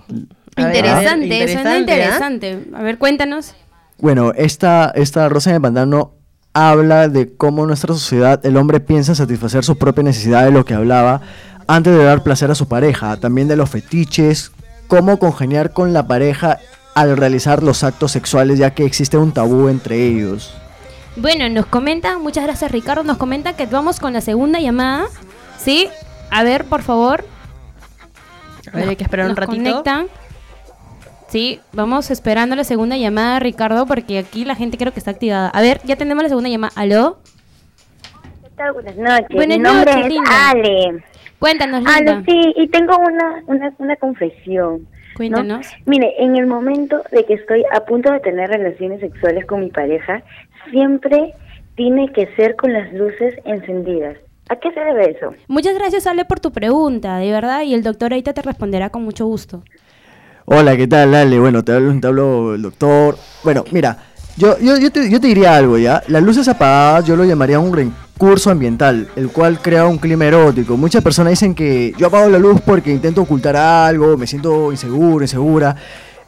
Interesante, 0.55 0.83
suena 0.97 1.23
interesante, 1.23 1.69
¿ah? 1.69 1.79
interesante. 1.79 2.59
A 2.73 2.81
ver, 2.81 2.97
cuéntanos. 2.97 3.53
Bueno, 3.99 4.31
esta, 4.35 4.91
esta 4.95 5.27
rosa 5.29 5.49
en 5.49 5.55
el 5.55 5.61
pantano 5.61 6.13
habla 6.53 7.07
de 7.07 7.35
cómo 7.35 7.63
en 7.63 7.67
nuestra 7.67 7.93
sociedad 7.93 8.43
el 8.45 8.57
hombre 8.57 8.79
piensa 8.79 9.15
satisfacer 9.15 9.63
sus 9.63 9.77
propias 9.77 10.05
necesidades, 10.05 10.53
lo 10.53 10.65
que 10.65 10.73
hablaba, 10.73 11.21
antes 11.67 11.95
de 11.95 12.03
dar 12.03 12.23
placer 12.23 12.51
a 12.51 12.55
su 12.55 12.67
pareja. 12.67 13.17
También 13.17 13.47
de 13.47 13.55
los 13.55 13.69
fetiches, 13.69 14.51
cómo 14.87 15.19
congeniar 15.19 15.73
con 15.73 15.93
la 15.93 16.07
pareja 16.07 16.59
al 16.95 17.17
realizar 17.17 17.61
los 17.61 17.83
actos 17.83 18.11
sexuales, 18.11 18.57
ya 18.57 18.71
que 18.71 18.85
existe 18.85 19.17
un 19.17 19.31
tabú 19.31 19.67
entre 19.67 20.07
ellos. 20.07 20.53
Bueno, 21.15 21.49
nos 21.49 21.65
comentan, 21.65 22.21
muchas 22.21 22.43
gracias 22.43 22.71
Ricardo, 22.71 23.03
nos 23.03 23.17
comentan 23.17 23.55
que 23.55 23.65
vamos 23.65 23.99
con 23.99 24.13
la 24.13 24.21
segunda 24.21 24.59
llamada. 24.59 25.05
¿Sí? 25.57 25.89
A 26.29 26.43
ver, 26.43 26.65
por 26.65 26.81
favor. 26.81 27.25
A 28.71 28.77
ver, 28.77 28.89
hay 28.89 28.95
que 28.95 29.03
esperar 29.03 29.29
un 29.29 29.35
ratito. 29.35 29.57
conectan. 29.57 30.07
Sí, 31.27 31.59
vamos 31.73 32.09
esperando 32.09 32.55
la 32.55 32.63
segunda 32.63 32.95
llamada, 32.95 33.39
Ricardo, 33.39 33.85
porque 33.85 34.17
aquí 34.17 34.45
la 34.45 34.55
gente 34.55 34.77
creo 34.77 34.93
que 34.93 34.99
está 34.99 35.11
activada. 35.11 35.49
A 35.49 35.61
ver, 35.61 35.81
ya 35.83 35.97
tenemos 35.97 36.23
la 36.23 36.29
segunda 36.29 36.49
llamada. 36.49 36.71
¿Aló? 36.75 37.17
¿Qué 38.43 38.49
tal? 38.55 38.71
Buenas 38.71 38.95
noches. 38.95 39.27
Buenas 39.31 39.57
mi 39.57 39.63
nombre 39.63 39.91
noches, 39.91 40.05
es 40.05 40.13
linda. 40.13 40.49
Ale. 40.49 41.03
Cuéntanos, 41.37 41.83
Linda. 41.83 42.13
Ale, 42.13 42.23
sí, 42.25 42.53
y 42.55 42.67
tengo 42.69 42.97
una, 42.97 43.43
una, 43.45 43.73
una 43.77 43.95
confesión. 43.97 44.81
¿no? 44.81 45.17
Cuéntanos. 45.17 45.67
Mire, 45.85 46.13
en 46.17 46.37
el 46.37 46.47
momento 46.47 47.03
de 47.11 47.25
que 47.25 47.33
estoy 47.33 47.63
a 47.73 47.81
punto 47.81 48.11
de 48.11 48.19
tener 48.21 48.49
relaciones 48.49 49.01
sexuales 49.01 49.45
con 49.45 49.59
mi 49.59 49.69
pareja, 49.69 50.23
siempre 50.71 51.33
tiene 51.75 52.11
que 52.13 52.27
ser 52.35 52.55
con 52.55 52.71
las 52.71 52.91
luces 52.93 53.35
encendidas. 53.43 54.17
¿A 54.49 54.55
qué 54.55 54.71
se 54.71 54.79
debe 54.79 55.11
eso? 55.11 55.33
Muchas 55.47 55.75
gracias, 55.75 56.07
Ale, 56.07 56.23
por 56.23 56.39
tu 56.39 56.51
pregunta, 56.51 57.17
de 57.17 57.31
verdad, 57.31 57.63
y 57.63 57.73
el 57.73 57.83
doctor 57.83 58.13
ahorita 58.13 58.33
te 58.33 58.41
responderá 58.41 58.89
con 58.89 59.03
mucho 59.03 59.25
gusto. 59.25 59.61
Hola, 60.49 60.77
¿qué 60.77 60.87
tal, 60.87 61.13
Ale? 61.13 61.39
Bueno, 61.39 61.61
te 61.61 61.73
hablo, 61.73 61.99
te 61.99 62.07
hablo 62.07 62.55
el 62.55 62.61
doctor. 62.61 63.17
Bueno, 63.43 63.65
mira, 63.71 63.97
yo, 64.37 64.57
yo, 64.59 64.77
yo, 64.77 64.89
te, 64.93 65.01
diría 65.19 65.57
algo, 65.57 65.77
¿ya? 65.77 66.01
Las 66.07 66.23
luces 66.23 66.47
apagadas 66.47 67.03
yo 67.03 67.17
lo 67.17 67.25
llamaría 67.25 67.59
un 67.59 67.75
recurso 67.75 68.49
ambiental, 68.49 69.09
el 69.17 69.27
cual 69.27 69.61
crea 69.61 69.85
un 69.85 69.97
clima 69.97 70.23
erótico. 70.23 70.77
Muchas 70.77 71.03
personas 71.03 71.31
dicen 71.31 71.53
que 71.53 71.93
yo 71.97 72.07
apago 72.07 72.29
la 72.29 72.39
luz 72.39 72.61
porque 72.65 72.93
intento 72.93 73.23
ocultar 73.23 73.57
algo, 73.57 74.15
me 74.15 74.25
siento 74.25 74.71
inseguro, 74.71 75.25
insegura. 75.25 75.75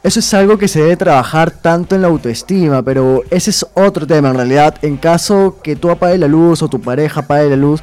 Eso 0.02 0.20
es 0.20 0.34
algo 0.34 0.58
que 0.58 0.68
se 0.68 0.82
debe 0.82 0.98
trabajar 0.98 1.50
tanto 1.50 1.94
en 1.94 2.02
la 2.02 2.08
autoestima, 2.08 2.82
pero 2.82 3.22
ese 3.30 3.48
es 3.48 3.66
otro 3.72 4.06
tema 4.06 4.28
en 4.28 4.34
realidad. 4.34 4.74
En 4.82 4.98
caso 4.98 5.56
que 5.62 5.76
tú 5.76 5.88
apagues 5.88 6.20
la 6.20 6.28
luz 6.28 6.62
o 6.62 6.68
tu 6.68 6.78
pareja 6.78 7.20
apague 7.20 7.48
la 7.48 7.56
luz, 7.56 7.80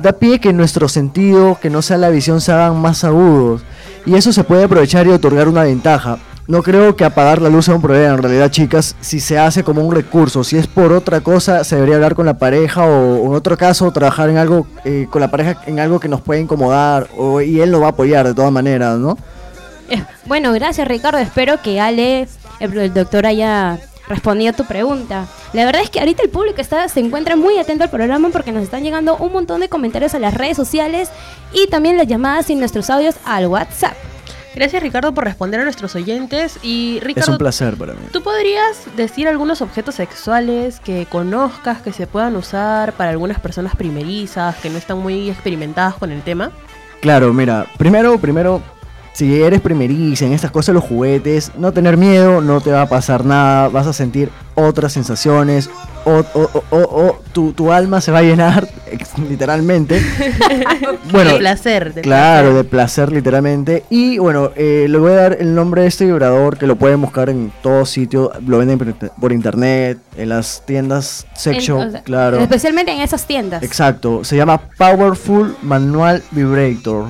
da 0.00 0.12
pie 0.14 0.40
que 0.40 0.54
nuestros 0.54 0.92
sentidos, 0.92 1.58
que 1.58 1.68
no 1.68 1.82
sea 1.82 1.98
la 1.98 2.08
visión, 2.08 2.40
se 2.40 2.52
hagan 2.52 2.80
más 2.80 3.04
agudos. 3.04 3.64
Y 4.06 4.14
eso 4.14 4.32
se 4.32 4.44
puede 4.44 4.64
aprovechar 4.64 5.06
y 5.06 5.10
otorgar 5.10 5.48
una 5.48 5.64
ventaja. 5.64 6.18
No 6.46 6.62
creo 6.62 6.94
que 6.94 7.06
apagar 7.06 7.40
la 7.40 7.48
luz 7.48 7.64
sea 7.64 7.74
un 7.74 7.80
problema 7.80 8.14
en 8.14 8.22
realidad, 8.22 8.50
chicas, 8.50 8.96
si 9.00 9.18
se 9.18 9.38
hace 9.38 9.64
como 9.64 9.82
un 9.82 9.94
recurso. 9.94 10.44
Si 10.44 10.58
es 10.58 10.66
por 10.66 10.92
otra 10.92 11.22
cosa, 11.22 11.64
se 11.64 11.76
debería 11.76 11.94
hablar 11.94 12.14
con 12.14 12.26
la 12.26 12.38
pareja 12.38 12.84
o, 12.84 13.26
en 13.26 13.34
otro 13.34 13.56
caso 13.56 13.90
trabajar 13.92 14.28
en 14.28 14.36
algo 14.36 14.66
eh, 14.84 15.06
con 15.10 15.22
la 15.22 15.30
pareja 15.30 15.62
en 15.66 15.80
algo 15.80 16.00
que 16.00 16.08
nos 16.08 16.20
puede 16.20 16.40
incomodar 16.40 17.08
o, 17.16 17.40
y 17.40 17.60
él 17.60 17.70
lo 17.70 17.80
va 17.80 17.86
a 17.86 17.90
apoyar 17.90 18.26
de 18.26 18.34
todas 18.34 18.52
maneras, 18.52 18.98
¿no? 18.98 19.16
Eh, 19.88 20.02
bueno, 20.26 20.52
gracias, 20.52 20.86
Ricardo. 20.86 21.18
Espero 21.18 21.62
que 21.62 21.80
Ale, 21.80 22.28
el 22.60 22.92
doctor, 22.92 23.24
haya 23.24 23.78
respondido 24.08 24.50
a 24.50 24.56
tu 24.56 24.64
pregunta. 24.64 25.26
La 25.52 25.64
verdad 25.64 25.82
es 25.82 25.90
que 25.90 26.00
ahorita 26.00 26.22
el 26.22 26.30
público 26.30 26.60
está, 26.60 26.88
se 26.88 27.00
encuentra 27.00 27.36
muy 27.36 27.58
atento 27.58 27.84
al 27.84 27.90
programa 27.90 28.30
porque 28.30 28.52
nos 28.52 28.62
están 28.62 28.82
llegando 28.82 29.16
un 29.16 29.32
montón 29.32 29.60
de 29.60 29.68
comentarios 29.68 30.14
a 30.14 30.18
las 30.18 30.34
redes 30.34 30.56
sociales 30.56 31.10
y 31.52 31.68
también 31.68 31.96
las 31.96 32.06
llamadas 32.06 32.50
y 32.50 32.54
nuestros 32.54 32.90
audios 32.90 33.16
al 33.24 33.46
WhatsApp. 33.46 33.94
Gracias, 34.54 34.82
Ricardo, 34.82 35.12
por 35.12 35.24
responder 35.24 35.60
a 35.60 35.64
nuestros 35.64 35.96
oyentes. 35.96 36.60
Y, 36.62 37.00
Ricardo, 37.02 37.32
es 37.32 37.34
un 37.34 37.38
placer 37.38 37.76
para 37.76 37.92
mí. 37.94 38.00
¿tú 38.12 38.22
podrías 38.22 38.86
decir 38.96 39.26
algunos 39.26 39.60
objetos 39.60 39.96
sexuales 39.96 40.78
que 40.78 41.06
conozcas 41.06 41.82
que 41.82 41.92
se 41.92 42.06
puedan 42.06 42.36
usar 42.36 42.92
para 42.92 43.10
algunas 43.10 43.40
personas 43.40 43.74
primerizas, 43.74 44.54
que 44.56 44.70
no 44.70 44.78
están 44.78 44.98
muy 44.98 45.28
experimentadas 45.28 45.94
con 45.94 46.12
el 46.12 46.22
tema? 46.22 46.52
Claro, 47.00 47.32
mira, 47.32 47.66
primero, 47.78 48.16
primero, 48.18 48.62
si 49.14 49.40
eres 49.42 49.60
primeriza 49.62 50.26
en 50.26 50.32
estas 50.34 50.50
cosas, 50.50 50.74
los 50.74 50.84
juguetes, 50.84 51.52
no 51.56 51.72
tener 51.72 51.96
miedo, 51.96 52.40
no 52.42 52.60
te 52.60 52.70
va 52.70 52.82
a 52.82 52.88
pasar 52.88 53.24
nada, 53.24 53.68
vas 53.68 53.86
a 53.86 53.92
sentir 53.92 54.28
otras 54.56 54.92
sensaciones, 54.92 55.70
o, 56.04 56.22
o- 56.34 56.50
o- 56.52 56.64
o- 56.70 57.06
o 57.06 57.20
tu, 57.32 57.52
tu 57.52 57.72
alma 57.72 58.00
se 58.00 58.12
va 58.12 58.18
a 58.18 58.22
llenar, 58.22 58.68
literalmente. 59.28 60.00
bueno, 61.12 61.32
de 61.32 61.38
placer. 61.38 61.94
de 61.94 62.02
Claro, 62.02 62.48
placer. 62.50 62.54
de 62.64 62.64
placer 62.70 63.12
literalmente. 63.12 63.84
Y 63.90 64.18
bueno, 64.18 64.50
eh, 64.56 64.86
le 64.88 64.98
voy 64.98 65.12
a 65.12 65.16
dar 65.16 65.36
el 65.40 65.54
nombre 65.54 65.82
de 65.82 65.88
este 65.88 66.04
vibrador 66.04 66.58
que 66.58 66.66
lo 66.66 66.76
pueden 66.76 67.00
buscar 67.00 67.30
en 67.30 67.52
todo 67.62 67.86
sitio. 67.86 68.32
Lo 68.46 68.58
venden 68.58 68.78
por 68.78 68.88
inter- 68.88 69.10
por 69.20 69.32
internet, 69.32 69.98
en 70.16 70.28
las 70.28 70.62
tiendas 70.66 71.26
sea, 71.34 71.52
claro. 72.04 72.38
Especialmente 72.38 72.92
en 72.92 73.00
esas 73.00 73.26
tiendas. 73.26 73.62
Exacto, 73.62 74.24
se 74.24 74.36
llama 74.36 74.60
Powerful 74.76 75.56
Manual 75.62 76.22
Vibrator. 76.32 77.06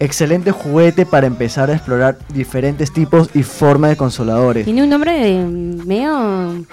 Excelente 0.00 0.52
juguete 0.52 1.04
para 1.06 1.26
empezar 1.26 1.70
a 1.70 1.74
explorar 1.74 2.18
diferentes 2.32 2.92
tipos 2.92 3.30
y 3.34 3.42
formas 3.42 3.90
de 3.90 3.96
consoladores. 3.96 4.64
Tiene 4.64 4.82
un 4.84 4.88
nombre 4.90 5.12
de 5.12 5.44
medio... 5.44 6.64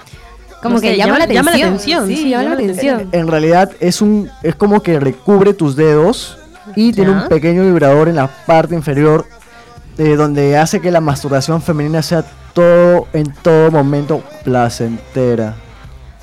Como 0.62 0.76
No 0.76 0.80
que 0.80 0.90
sé, 0.92 0.96
llama, 0.96 1.18
llama- 1.18 1.26
la 1.26 1.32
llama 1.34 1.50
la 1.50 1.56
atención. 1.66 2.08
Sí, 2.08 2.16
sí, 2.16 2.30
llama 2.30 2.42
la 2.44 2.50
llama 2.50 2.62
la 2.62 2.70
atención. 2.72 3.08
En 3.12 3.28
realidad 3.28 3.70
es 3.78 4.00
un 4.00 4.28
es 4.42 4.54
como 4.54 4.82
que 4.82 4.98
recubre 4.98 5.52
tus 5.54 5.76
dedos 5.76 6.38
y 6.74 6.92
tiene 6.92 7.10
un 7.10 7.28
pequeño 7.28 7.62
vibrador 7.62 8.08
en 8.08 8.16
la 8.16 8.26
parte 8.46 8.74
inferior 8.74 9.26
eh, 9.98 10.16
donde 10.16 10.56
hace 10.56 10.80
que 10.80 10.90
la 10.90 11.00
masturbación 11.00 11.60
femenina 11.62 12.02
sea 12.02 12.24
todo 12.54 13.06
en 13.12 13.32
todo 13.42 13.70
momento 13.70 14.22
placentera. 14.44 15.54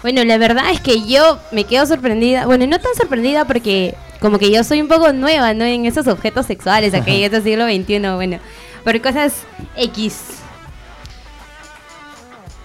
Bueno, 0.01 0.23
la 0.25 0.37
verdad 0.37 0.65
es 0.71 0.81
que 0.81 1.05
yo 1.07 1.37
me 1.51 1.63
quedo 1.65 1.85
sorprendida. 1.85 2.45
Bueno, 2.45 2.65
no 2.67 2.79
tan 2.79 2.93
sorprendida 2.95 3.45
porque 3.45 3.95
como 4.23 4.39
que 4.39 4.49
yo 4.49 4.63
soy 4.63 4.81
un 4.81 4.87
poco 4.87 5.11
nueva, 5.13 5.53
¿no? 5.53 5.65
En 5.65 5.85
esos 5.85 6.07
objetos 6.07 6.45
sexuales, 6.47 6.93
aquí 6.95 7.17
en 7.23 7.23
este 7.31 7.41
siglo 7.43 7.65
XXI, 7.65 7.99
bueno. 8.15 8.39
Por 8.83 8.99
cosas 9.01 9.43
X. 9.77 10.15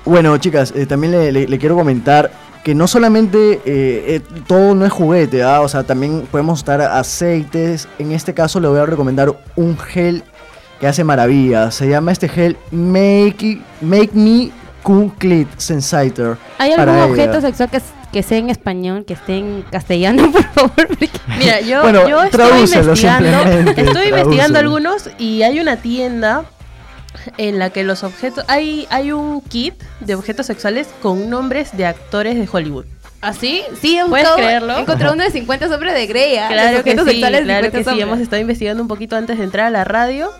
Bueno, 0.05 0.37
chicas, 0.39 0.73
eh, 0.75 0.87
también 0.87 1.13
le, 1.13 1.33
le- 1.33 1.49
le 1.49 1.59
quiero 1.59 1.75
comentar 1.77 2.31
que 2.65 2.75
no 2.75 2.87
solamente 2.87 3.55
eh, 3.55 3.61
eh, 3.67 4.21
todo 4.47 4.75
no 4.75 4.87
es 4.87 4.93
juguete, 4.93 5.43
¿ah? 5.43 5.61
o 5.61 5.69
sea, 5.69 5.83
también 5.85 6.27
podemos 6.31 6.63
usar 6.63 6.81
aceites. 6.81 7.89
En 7.99 8.13
este 8.13 8.33
caso 8.35 8.59
le 8.61 8.69
voy 8.69 8.79
a 8.79 8.87
recomendar 8.87 9.33
un 9.57 9.77
gel 9.79 10.23
que 10.81 10.87
hace 10.87 11.05
maravillas. 11.05 11.75
Se 11.75 11.89
llama 11.89 12.13
este 12.13 12.29
gel 12.29 12.57
Make, 12.71 13.61
Make 13.81 14.11
Me 14.15 14.51
Cool 14.83 15.13
Clit 15.19 15.49
Sensator. 15.59 16.39
¿Hay 16.59 16.73
algún 16.73 16.99
objeto 17.01 17.41
sexual 17.41 17.69
que, 17.71 17.81
que 18.13 18.23
sea 18.23 18.39
en 18.39 18.51
español, 18.51 19.05
que 19.05 19.15
esté 19.15 19.37
en 19.39 19.63
castellano, 19.71 20.31
por 20.33 20.43
favor? 20.45 20.89
Mira, 21.39 21.61
yo, 21.61 21.83
Bueno, 21.83 22.09
yo 22.09 22.23
estoy 22.23 22.61
investigando, 22.61 23.43
estoy 23.77 24.09
investigando 24.09 24.59
algunos 24.59 25.11
y 25.19 25.43
hay 25.43 25.61
una 25.61 25.77
tienda 25.77 26.45
en 27.37 27.59
la 27.59 27.71
que 27.71 27.85
los 27.85 28.05
objetos 28.05 28.45
hay 28.49 28.87
hay 28.91 29.13
un 29.13 29.41
kit 29.41 29.75
de 30.01 30.15
objetos 30.15 30.47
sexuales 30.47 30.89
con 31.03 31.29
nombres 31.31 31.77
de 31.77 31.87
actores 31.87 32.37
de 32.37 32.49
Hollywood. 32.51 32.85
¿Así? 33.21 33.63
Sí, 33.81 33.99
he 33.99 34.05
¿Puedes 34.05 34.29
creerlo? 34.29 34.77
he 34.77 34.81
encontrado 34.83 35.15
uno 35.15 35.25
de 35.25 35.31
50 35.31 35.69
sombras 35.69 35.95
de 35.95 36.07
Grey. 36.07 36.37
¿ah? 36.37 36.43
Los 36.43 36.53
Claro 36.53 36.71
que 36.71 36.79
objetos 36.91 37.05
sí, 37.07 37.11
sexuales 37.13 37.41
de 37.41 37.45
claro 37.47 37.65
50 37.65 37.91
que 37.91 37.97
sí. 37.97 38.01
Hemos 38.01 38.21
estado 38.21 38.41
investigando 38.41 38.83
un 38.83 38.89
poquito 38.89 39.17
antes 39.17 39.39
de 39.39 39.45
entrar 39.45 39.67
a 39.67 39.71
la 39.71 39.83
radio 39.85 40.31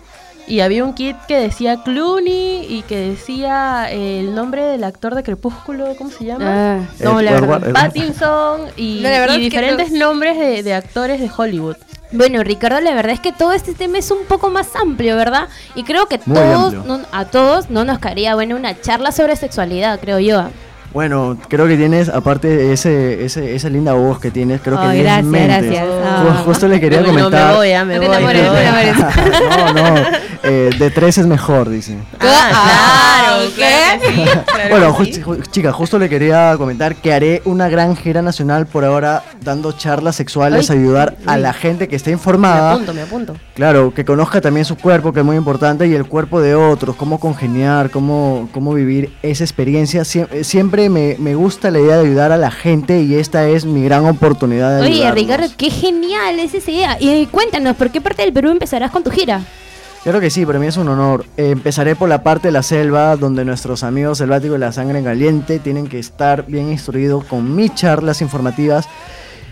y 0.47 0.61
había 0.61 0.83
un 0.83 0.93
kit 0.93 1.15
que 1.27 1.37
decía 1.37 1.81
Clooney 1.83 2.65
y 2.67 2.81
que 2.87 2.97
decía 2.97 3.91
el 3.91 4.33
nombre 4.33 4.63
del 4.63 4.83
actor 4.83 5.13
de 5.15 5.23
Crepúsculo, 5.23 5.95
¿cómo 5.97 6.09
se 6.09 6.25
llama? 6.25 6.45
Ah, 6.77 6.79
no, 7.03 7.21
la 7.21 7.31
Edward- 7.31 7.61
verdad. 7.61 7.73
Pattinson 7.73 8.61
y, 8.75 8.99
No, 9.03 9.09
la 9.09 9.19
verdad 9.19 9.35
y 9.37 9.45
es 9.45 9.51
que 9.51 9.57
diferentes 9.59 9.91
no- 9.91 9.99
nombres 9.99 10.37
de, 10.37 10.63
de 10.63 10.73
actores 10.73 11.19
de 11.19 11.29
Hollywood. 11.35 11.75
Bueno, 12.11 12.41
Ricardo, 12.41 12.81
la 12.81 12.95
verdad 12.95 13.11
es 13.11 13.19
que 13.19 13.31
todo 13.31 13.53
este 13.53 13.73
tema 13.75 13.99
es 13.99 14.09
un 14.09 14.25
poco 14.27 14.49
más 14.49 14.75
amplio, 14.75 15.15
¿verdad? 15.15 15.47
Y 15.75 15.83
creo 15.83 16.07
que 16.07 16.19
Muy 16.25 16.39
todos, 16.39 16.73
no- 16.85 17.01
a 17.11 17.25
todos 17.25 17.69
no 17.69 17.85
nos 17.85 17.99
caería 17.99 18.33
bueno 18.33 18.55
una 18.55 18.79
charla 18.81 19.11
sobre 19.11 19.35
sexualidad, 19.35 19.99
creo 19.99 20.17
yo. 20.19 20.45
Bueno, 20.91 21.37
creo 21.47 21.67
que 21.67 21.77
tienes, 21.77 22.09
aparte 22.09 22.47
de 22.47 22.73
ese, 22.73 23.23
ese, 23.23 23.53
esa 23.55 23.69
linda 23.69 23.93
voz 23.93 24.19
que 24.19 24.31
tienes, 24.31 24.59
creo 24.61 24.75
que 24.77 24.87
tienes 24.87 25.03
gracias, 25.03 25.25
mentes. 25.25 25.71
gracias. 25.71 25.85
Ju-. 25.85 26.43
Justo 26.45 26.67
le 26.67 26.79
quería 26.79 27.01
no, 27.01 27.07
comentar. 27.07 27.51
me 27.51 27.55
voy. 27.57 27.85
me 27.85 27.99
voy. 27.99 28.07
no, 29.75 29.93
no, 29.93 30.01
eh, 30.43 30.69
de 30.77 30.89
tres 30.91 31.17
es 31.17 31.25
mejor, 31.27 31.69
dice. 31.69 31.97
Ah, 32.19 33.21
claro, 33.25 33.51
¿qué? 33.55 34.07
sí, 34.07 34.21
claro 34.45 34.69
Bueno, 34.69 34.93
ju- 34.95 35.05
sí. 35.13 35.21
ju- 35.21 35.41
chica, 35.51 35.71
justo 35.71 35.99
le 35.99 36.09
quería 36.09 36.55
comentar 36.57 36.95
que 36.95 37.13
haré 37.13 37.41
una 37.45 37.69
gran 37.69 37.95
gira 37.95 38.21
nacional 38.21 38.65
por 38.67 38.85
ahora 38.85 39.23
dando 39.41 39.71
charlas 39.73 40.15
sexuales, 40.15 40.69
Ay, 40.69 40.77
ayudar 40.79 41.15
a 41.25 41.37
la 41.37 41.53
gente 41.53 41.87
que 41.87 41.95
esté 41.95 42.09
Me 42.11 42.13
informada. 42.13 42.71
apunto, 42.73 42.93
me 42.93 43.01
apunto. 43.01 43.35
Claro, 43.55 43.93
que 43.93 44.05
conozca 44.05 44.41
también 44.41 44.65
su 44.65 44.75
cuerpo, 44.77 45.11
que 45.13 45.19
es 45.19 45.25
muy 45.25 45.35
importante, 45.35 45.87
y 45.87 45.93
el 45.93 46.05
cuerpo 46.05 46.41
de 46.41 46.55
otros, 46.55 46.95
cómo 46.95 47.19
congeniar, 47.19 47.89
cómo, 47.89 48.49
cómo 48.53 48.73
vivir 48.73 49.11
esa 49.21 49.43
experiencia. 49.43 50.01
Sie- 50.03 50.27
eh, 50.31 50.43
siempre 50.43 50.89
me, 50.89 51.15
me 51.19 51.35
gusta 51.35 51.69
la 51.71 51.79
idea 51.79 51.97
de 51.97 52.05
ayudar 52.07 52.31
a 52.31 52.37
la 52.37 52.51
gente 52.51 53.01
y 53.01 53.15
esta 53.15 53.47
es 53.47 53.65
mi 53.65 53.83
gran 53.83 54.05
oportunidad 54.05 54.79
de 54.79 54.85
Oye. 54.87 55.11
Ricardo, 55.11 55.47
qué 55.57 55.69
genial 55.69 56.39
es 56.39 56.53
esa 56.53 56.71
idea. 56.71 56.97
Y 56.99 57.25
cuéntanos, 57.27 57.75
¿por 57.75 57.89
qué 57.91 58.01
parte 58.01 58.21
del 58.23 58.33
Perú 58.33 58.49
empezarás 58.51 58.91
con 58.91 59.03
tu 59.03 59.11
gira? 59.11 59.41
Claro 60.03 60.21
que 60.21 60.29
sí, 60.29 60.45
para 60.45 60.59
mí 60.59 60.67
es 60.67 60.77
un 60.77 60.87
honor. 60.87 61.25
Empezaré 61.35 61.95
por 61.95 62.07
la 62.07 62.23
parte 62.23 62.47
de 62.47 62.51
la 62.53 62.63
selva, 62.63 63.15
donde 63.17 63.43
nuestros 63.43 63.83
amigos 63.83 64.17
selváticos 64.19 64.53
de 64.53 64.59
la 64.65 64.71
sangre 64.71 64.99
en 64.99 65.05
caliente 65.05 65.59
tienen 65.59 65.87
que 65.87 65.99
estar 65.99 66.45
bien 66.45 66.71
instruidos 66.71 67.25
con 67.25 67.53
mis 67.55 67.75
charlas 67.75 68.21
informativas. 68.21 68.87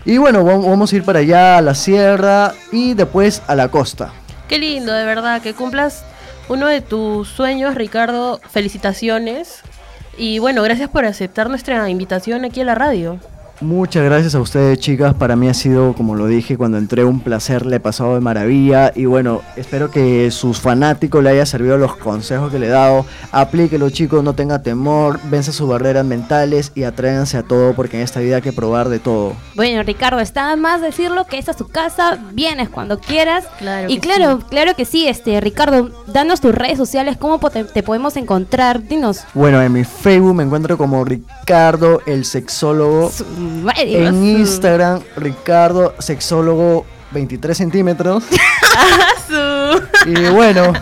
Y 0.06 0.16
bueno, 0.16 0.42
vam- 0.44 0.66
vamos 0.66 0.90
a 0.92 0.96
ir 0.96 1.04
para 1.04 1.18
allá, 1.18 1.58
a 1.58 1.60
la 1.60 1.74
sierra 1.74 2.54
y 2.72 2.94
después 2.94 3.42
a 3.46 3.54
la 3.54 3.68
costa. 3.68 4.12
Qué 4.48 4.58
lindo, 4.58 4.92
de 4.94 5.04
verdad, 5.04 5.42
que 5.42 5.52
cumplas 5.52 6.02
uno 6.48 6.66
de 6.66 6.80
tus 6.80 7.28
sueños, 7.28 7.74
Ricardo. 7.74 8.40
Felicitaciones. 8.50 9.60
Y 10.16 10.38
bueno, 10.38 10.62
gracias 10.62 10.88
por 10.88 11.04
aceptar 11.04 11.50
nuestra 11.50 11.90
invitación 11.90 12.46
aquí 12.46 12.62
a 12.62 12.64
la 12.64 12.74
radio. 12.74 13.18
Muchas 13.60 14.04
gracias 14.04 14.36
a 14.36 14.40
ustedes, 14.40 14.78
chicas. 14.78 15.14
Para 15.14 15.34
mí 15.34 15.48
ha 15.48 15.54
sido, 15.54 15.92
como 15.94 16.14
lo 16.14 16.26
dije, 16.26 16.56
cuando 16.56 16.78
entré 16.78 17.04
un 17.04 17.18
placer, 17.18 17.66
le 17.66 17.76
he 17.76 17.80
pasado 17.80 18.14
de 18.14 18.20
maravilla. 18.20 18.92
Y 18.94 19.06
bueno, 19.06 19.42
espero 19.56 19.90
que 19.90 20.30
sus 20.30 20.60
fanáticos 20.60 21.24
le 21.24 21.30
haya 21.30 21.44
servido 21.44 21.76
los 21.76 21.96
consejos 21.96 22.52
que 22.52 22.60
le 22.60 22.66
he 22.66 22.70
dado. 22.70 23.04
Aplíquelo, 23.32 23.90
chicos, 23.90 24.22
no 24.22 24.34
tenga 24.34 24.62
temor, 24.62 25.18
vence 25.24 25.52
sus 25.52 25.68
barreras 25.68 26.04
mentales 26.04 26.70
y 26.76 26.84
atrévanse 26.84 27.36
a 27.36 27.42
todo, 27.42 27.74
porque 27.74 27.96
en 27.96 28.04
esta 28.04 28.20
vida 28.20 28.36
hay 28.36 28.42
que 28.42 28.52
probar 28.52 28.88
de 28.88 29.00
todo. 29.00 29.32
Bueno, 29.56 29.82
Ricardo, 29.82 30.20
está 30.20 30.54
más 30.54 30.80
decirlo 30.80 31.26
que 31.26 31.38
esta 31.38 31.50
es 31.50 31.56
tu 31.56 31.66
casa, 31.66 32.16
vienes 32.32 32.68
cuando 32.68 33.00
quieras. 33.00 33.44
Claro 33.58 33.88
y 33.90 33.98
claro, 33.98 34.38
sí. 34.38 34.46
claro 34.50 34.76
que 34.76 34.84
sí, 34.84 35.08
este 35.08 35.40
Ricardo, 35.40 35.90
danos 36.06 36.40
tus 36.40 36.54
redes 36.54 36.78
sociales, 36.78 37.16
cómo 37.16 37.40
te, 37.50 37.64
te 37.64 37.82
podemos 37.82 38.16
encontrar, 38.16 38.86
dinos. 38.86 39.24
Bueno, 39.34 39.60
en 39.60 39.72
mi 39.72 39.82
Facebook 39.82 40.36
me 40.36 40.44
encuentro 40.44 40.78
como 40.78 41.04
Ricardo 41.04 42.02
el 42.06 42.24
sexólogo. 42.24 43.10
Su-. 43.10 43.47
En 43.76 44.24
Instagram, 44.24 45.00
Ricardo 45.16 45.94
sexólogo 45.98 46.84
23 47.12 47.56
centímetros. 47.56 48.24
y 50.06 50.28
bueno, 50.28 50.72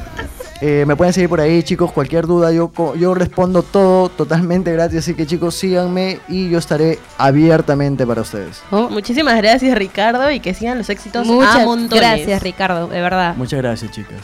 eh, 0.61 0.85
me 0.87 0.96
pueden 0.96 1.12
seguir 1.12 1.29
por 1.29 1.40
ahí, 1.40 1.62
chicos. 1.62 1.92
Cualquier 1.92 2.26
duda, 2.26 2.52
yo, 2.52 2.70
yo 2.96 3.14
respondo 3.14 3.62
todo 3.62 4.09
totalmente 4.09 4.72
gratis. 4.72 4.98
Así 5.00 5.14
que, 5.14 5.26
chicos, 5.26 5.55
síganme 5.55 6.20
y 6.29 6.48
yo 6.48 6.59
estaré 6.59 6.98
abiertamente 7.18 8.07
para 8.07 8.22
ustedes. 8.22 8.62
Oh, 8.70 8.88
Muchísimas 8.88 9.37
gracias, 9.37 9.76
Ricardo, 9.76 10.31
y 10.31 10.40
que 10.40 10.55
sigan 10.55 10.79
los 10.79 10.88
éxitos 10.88 11.29
a 11.29 11.33
Muchas 11.33 11.64
montones. 11.64 12.00
gracias, 12.00 12.42
Ricardo, 12.42 12.88
de 12.88 13.00
verdad. 13.00 13.35
Muchas 13.37 13.61
gracias, 13.61 13.90
chicas. 13.90 14.22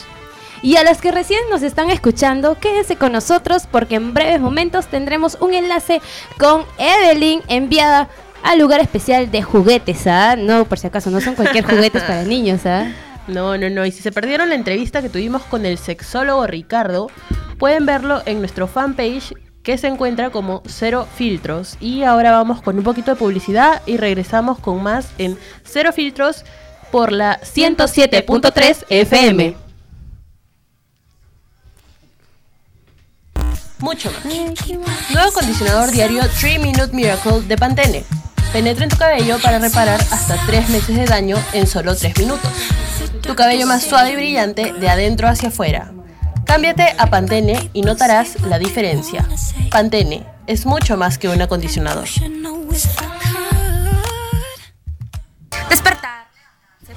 Y 0.63 0.77
a 0.77 0.85
los 0.85 0.99
que 0.99 1.11
recién 1.11 1.41
nos 1.51 1.63
están 1.63 1.91
escuchando, 1.91 2.57
quédense 2.59 2.95
con 2.95 3.13
nosotros 3.13 3.65
porque 3.71 3.97
en 3.97 4.15
breves 4.15 4.41
momentos 4.41 4.87
tendremos 4.87 5.37
un 5.41 5.55
enlace 5.55 6.01
con 6.39 6.65
Evelyn 6.79 7.43
enviada 7.49 8.09
al 8.43 8.59
lugar 8.59 8.81
especial 8.81 9.31
de 9.31 9.43
juguetes, 9.43 10.07
¿ah? 10.07 10.37
No, 10.37 10.65
por 10.65 10.79
si 10.79 10.87
acaso, 10.87 11.11
no 11.11 11.21
son 11.21 11.35
cualquier 11.35 11.65
juguetes 11.65 12.03
para 12.07 12.25
niños, 12.25 12.67
¿ah? 12.67 12.93
No, 13.29 13.57
no, 13.57 13.71
no. 13.71 13.87
Y 13.87 13.93
si 13.93 14.03
se 14.03 14.13
perdieron 14.13 14.49
la 14.49 14.55
entrevista 14.55 15.01
que 15.01 15.09
tuvimos 15.09 15.43
con 15.43 15.65
el 15.65 15.79
sexólogo 15.79 16.47
Ricardo, 16.47 17.09
pueden 17.59 17.87
verlo 17.87 18.23
en 18.27 18.41
nuestro 18.41 18.67
fanpage 18.67 19.35
que 19.63 19.79
se 19.79 19.87
encuentra 19.87 20.31
como 20.31 20.63
Cero 20.67 21.07
Filtros. 21.15 21.77
Y 21.81 22.03
ahora 22.03 22.33
vamos 22.33 22.63
con 22.63 22.77
un 22.79 22.85
poquito 22.85 23.13
de 23.13 23.17
publicidad 23.17 23.83
y 23.87 23.97
regresamos 23.97 24.59
con 24.59 24.83
más 24.83 25.09
en 25.19 25.39
Cero 25.63 25.93
Filtros 25.93 26.45
por 26.91 27.13
la 27.13 27.41
107.3 27.41 28.85
FM. 28.89 29.57
Mucho 33.79 34.13
más. 34.13 34.25
Nuevo 35.11 35.29
acondicionador 35.29 35.91
diario 35.91 36.23
3 36.41 36.61
Minute 36.61 36.95
Miracle 36.95 37.41
de 37.43 37.57
Pantene. 37.57 38.05
Penetra 38.53 38.85
en 38.85 38.91
tu 38.91 38.99
cabello 38.99 39.39
para 39.41 39.59
reparar 39.59 39.99
hasta 40.11 40.37
3 40.47 40.69
meses 40.69 40.95
de 40.95 41.07
daño 41.07 41.43
en 41.55 41.67
solo 41.67 41.97
3 41.97 42.19
minutos. 42.19 42.51
Tu 43.23 43.35
cabello 43.35 43.67
más 43.67 43.83
suave 43.83 44.13
y 44.13 44.17
brillante 44.17 44.75
de 44.75 44.91
adentro 44.91 45.27
hacia 45.27 45.49
afuera. 45.49 45.93
Cámbiate 46.45 46.95
a 46.99 47.07
Pantene 47.07 47.71
y 47.73 47.81
notarás 47.81 48.41
la 48.43 48.59
diferencia. 48.59 49.27
Pantene 49.71 50.27
es 50.47 50.67
mucho 50.67 50.99
más 50.99 51.17
que 51.17 51.29
un 51.29 51.41
acondicionador. 51.41 52.09
Despertar. 55.71 56.27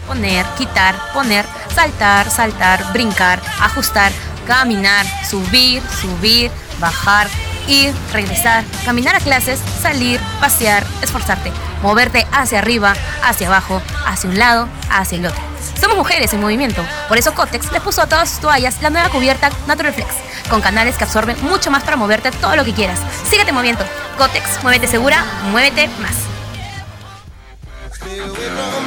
Poner, 0.08 0.46
quitar, 0.58 0.96
poner, 1.13 1.46
saltar, 1.74 2.30
saltar, 2.30 2.91
brincar, 2.91 3.41
ajustar, 3.62 4.12
caminar, 4.46 5.06
subir, 5.26 5.82
subir, 6.02 6.52
bajar, 6.80 7.28
ir, 7.67 7.93
regresar, 8.13 8.63
caminar 8.86 9.15
a 9.15 9.19
clases, 9.19 9.60
salir, 9.82 10.19
pasear, 10.39 10.86
esforzarte, 11.01 11.51
moverte 11.82 12.25
hacia 12.32 12.60
arriba, 12.60 12.93
hacia 13.23 13.47
abajo, 13.47 13.82
hacia 14.06 14.30
un 14.30 14.39
lado, 14.39 14.69
hacia 14.89 15.17
el 15.17 15.25
otro. 15.25 15.41
Somos 15.80 15.97
mujeres 15.97 16.34
en 16.34 16.41
movimiento, 16.41 16.86
por 17.08 17.17
eso 17.17 17.34
Cotex 17.34 17.71
les 17.71 17.82
puso 17.82 18.01
a 18.01 18.08
todas 18.08 18.30
sus 18.30 18.39
toallas 18.39 18.82
la 18.82 18.89
nueva 18.89 19.10
cubierta 19.10 19.49
Natural 19.67 19.93
Flex, 19.93 20.10
con 20.49 20.62
canales 20.62 20.97
que 20.97 21.04
absorben 21.04 21.38
mucho 21.43 21.69
más 21.71 21.84
para 21.84 21.97
moverte 21.97 22.32
todo 22.32 22.56
lo 22.56 22.63
que 22.63 22.73
quieras. 22.73 22.99
Síguete 23.30 23.51
moviendo. 23.51 23.84
Cotex, 24.17 24.63
muévete 24.63 24.88
segura, 24.88 25.25
muévete 25.51 25.89
más. 26.01 26.15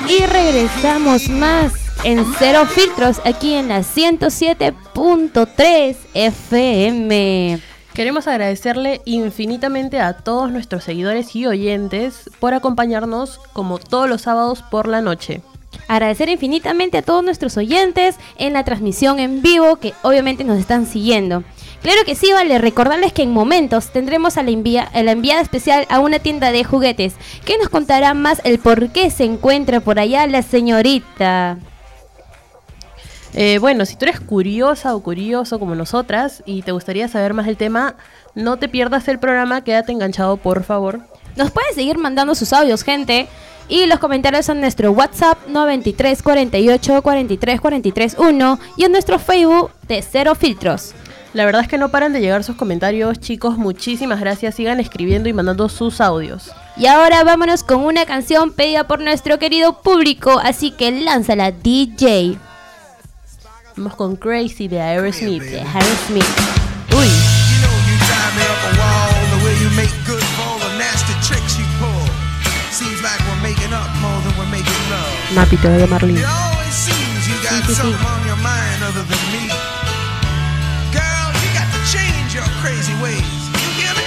Y 0.09 0.25
regresamos 0.27 1.29
más 1.29 1.73
en 2.05 2.25
Cero 2.39 2.67
Filtros 2.67 3.21
aquí 3.25 3.55
en 3.55 3.69
la 3.69 3.81
107.3 3.81 5.97
FM. 6.15 7.61
Queremos 7.99 8.29
agradecerle 8.29 9.01
infinitamente 9.07 9.99
a 9.99 10.13
todos 10.13 10.53
nuestros 10.53 10.85
seguidores 10.85 11.35
y 11.35 11.47
oyentes 11.49 12.31
por 12.39 12.55
acompañarnos 12.55 13.41
como 13.53 13.81
todos 13.81 14.09
los 14.09 14.23
sábados 14.23 14.63
por 14.63 14.87
la 14.87 15.01
noche. 15.01 15.41
Agradecer 15.89 16.29
infinitamente 16.29 16.99
a 16.99 17.03
todos 17.03 17.25
nuestros 17.25 17.57
oyentes 17.57 18.15
en 18.37 18.53
la 18.53 18.63
transmisión 18.63 19.19
en 19.19 19.43
vivo 19.43 19.81
que 19.81 19.95
obviamente 20.03 20.45
nos 20.45 20.61
están 20.61 20.87
siguiendo. 20.87 21.43
Claro 21.83 21.99
que 22.07 22.15
sí, 22.15 22.31
vale. 22.33 22.59
Recordarles 22.59 23.13
que 23.13 23.25
en 23.25 23.33
momentos 23.33 23.89
tendremos 23.91 24.37
a 24.37 24.45
la, 24.45 24.53
envía- 24.53 24.89
enviada 24.95 25.41
especial 25.41 25.85
a 25.91 25.99
una 25.99 26.21
tienda 26.21 26.53
de 26.53 26.63
juguetes 26.63 27.15
que 27.45 27.59
nos 27.59 27.69
contará 27.69 28.15
más 28.15 28.41
el 28.45 28.61
por 28.61 28.91
qué 28.91 29.11
se 29.11 29.25
encuentra 29.25 29.81
por 29.81 29.99
allá 29.99 30.25
la 30.29 30.43
señorita. 30.43 31.59
Eh, 33.41 33.59
bueno, 33.61 33.87
si 33.87 33.95
tú 33.95 34.05
eres 34.05 34.19
curiosa 34.19 34.97
o 34.97 35.01
curioso 35.01 35.61
como 35.61 35.77
nosotras 35.77 36.43
y 36.45 36.63
te 36.63 36.73
gustaría 36.73 37.07
saber 37.07 37.35
más 37.35 37.47
del 37.47 37.57
tema, 37.57 37.95
no 38.35 38.57
te 38.57 38.69
pierdas 38.69 39.07
el 39.07 39.21
programa, 39.21 39.63
quédate 39.63 39.93
enganchado 39.93 40.39
por 40.39 40.65
favor. 40.65 41.03
Nos 41.37 41.53
pueden 41.53 41.73
seguir 41.73 41.99
mandando 41.99 42.35
sus 42.35 42.53
audios, 42.53 42.83
gente. 42.83 43.29
Y 43.69 43.87
los 43.87 44.01
comentarios 44.01 44.49
en 44.49 44.61
nuestro 44.61 44.91
WhatsApp 44.91 45.39
93 45.47 46.21
48 46.21 47.01
43 47.01 47.61
43 47.61 48.17
1 48.19 48.59
y 48.77 48.85
en 48.85 48.91
nuestro 48.91 49.21
Facebook 49.21 49.71
de 49.87 50.03
Cero 50.03 50.35
Filtros. 50.35 50.95
La 51.33 51.45
verdad 51.45 51.63
es 51.63 51.69
que 51.69 51.79
no 51.79 51.91
paran 51.91 52.13
de 52.13 52.21
llegar 52.21 52.43
sus 52.43 52.57
comentarios, 52.57 53.21
chicos, 53.21 53.57
muchísimas 53.57 54.19
gracias, 54.19 54.57
sigan 54.57 54.81
escribiendo 54.81 55.29
y 55.29 55.33
mandando 55.33 55.69
sus 55.69 56.01
audios. 56.01 56.51
Y 56.77 56.87
ahora 56.87 57.23
vámonos 57.23 57.63
con 57.63 57.85
una 57.85 58.05
canción 58.05 58.53
pedida 58.53 58.89
por 58.89 59.01
nuestro 59.01 59.39
querido 59.39 59.81
público, 59.81 60.41
así 60.43 60.73
que 60.73 60.91
lánzala 60.91 61.53
DJ 61.53 62.37
Vamos 63.79 63.95
con 63.95 64.17
Crazy 64.17 64.67
de 64.67 64.81
Aerosmith. 64.83 65.39
de 65.45 65.61
Harry 65.63 65.95
Smith. 66.09 66.27
Uy, 66.99 67.07
You 67.07 67.59
know 67.63 67.71
you 67.87 67.95
drive 68.11 68.35
me 68.35 68.43
up 68.43 68.59
a 68.67 68.73
wall 68.75 69.15
the 69.31 69.39
way 69.47 69.55
you 69.63 69.71
make 69.79 69.95
good 70.03 70.19
for 70.35 70.43
all 70.51 70.59
the 70.59 70.75
nasty 70.83 71.15
tricks 71.23 71.55
you 71.55 71.63
pull. 71.79 72.03
Seems 72.75 72.99
like 73.07 73.23
we're 73.31 73.39
making 73.47 73.71
up 73.71 73.87
more 74.03 74.19
than 74.27 74.35
we're 74.35 74.51
making 74.51 74.83
love. 74.91 75.15
Mapi, 75.31 75.57
te 75.63 75.69
voy 75.71 75.79
a 75.79 75.87
Marlene. 75.87 76.19
It 76.19 76.27
always 76.27 76.75
seems 76.75 77.23
you 77.31 77.39
got 77.47 77.63
sí, 77.63 77.71
sí. 77.71 77.75
something 77.79 78.03
on 78.03 78.27
your 78.27 78.41
mind 78.43 78.83
other 78.83 79.07
than 79.07 79.23
me. 79.31 79.47
Girl, 80.91 81.29
you 81.39 81.51
got 81.55 81.71
to 81.71 81.81
change 81.87 82.35
your 82.35 82.51
crazy 82.59 82.99
ways. 82.99 83.23
You 83.63 83.71
hear 83.79 83.95
me? 83.95 84.07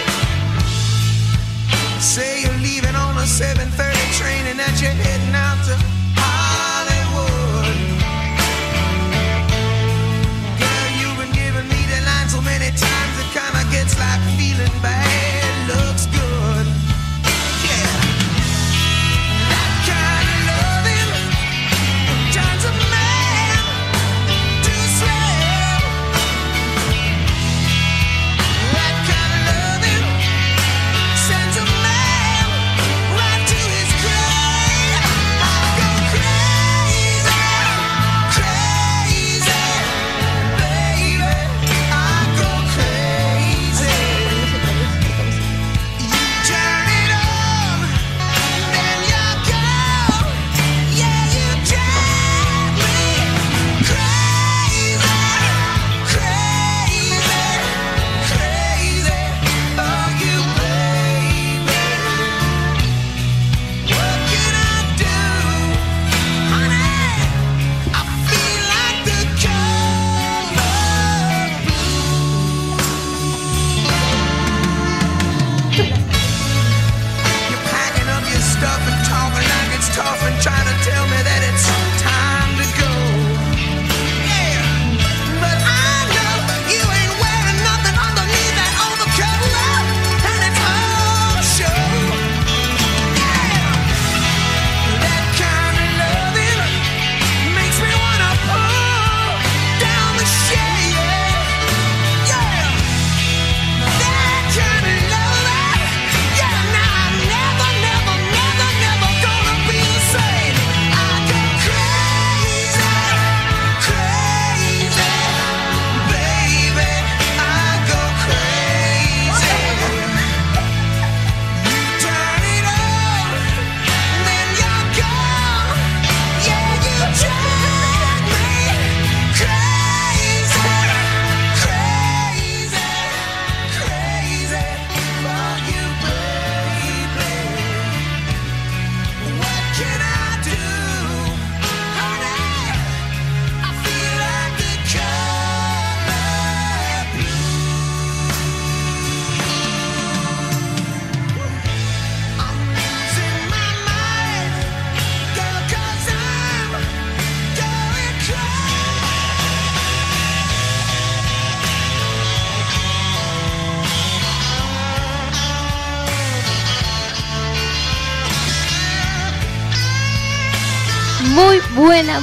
Say 2.03 2.43
you're 2.43 2.60
leaving 2.60 2.95
on 2.99 3.15
a 3.15 3.23
7:30 3.23 3.71
train 4.19 4.43
and 4.51 4.60
that 4.60 4.75
you're 4.84 4.91
heading 4.91 5.31
out 5.31 5.50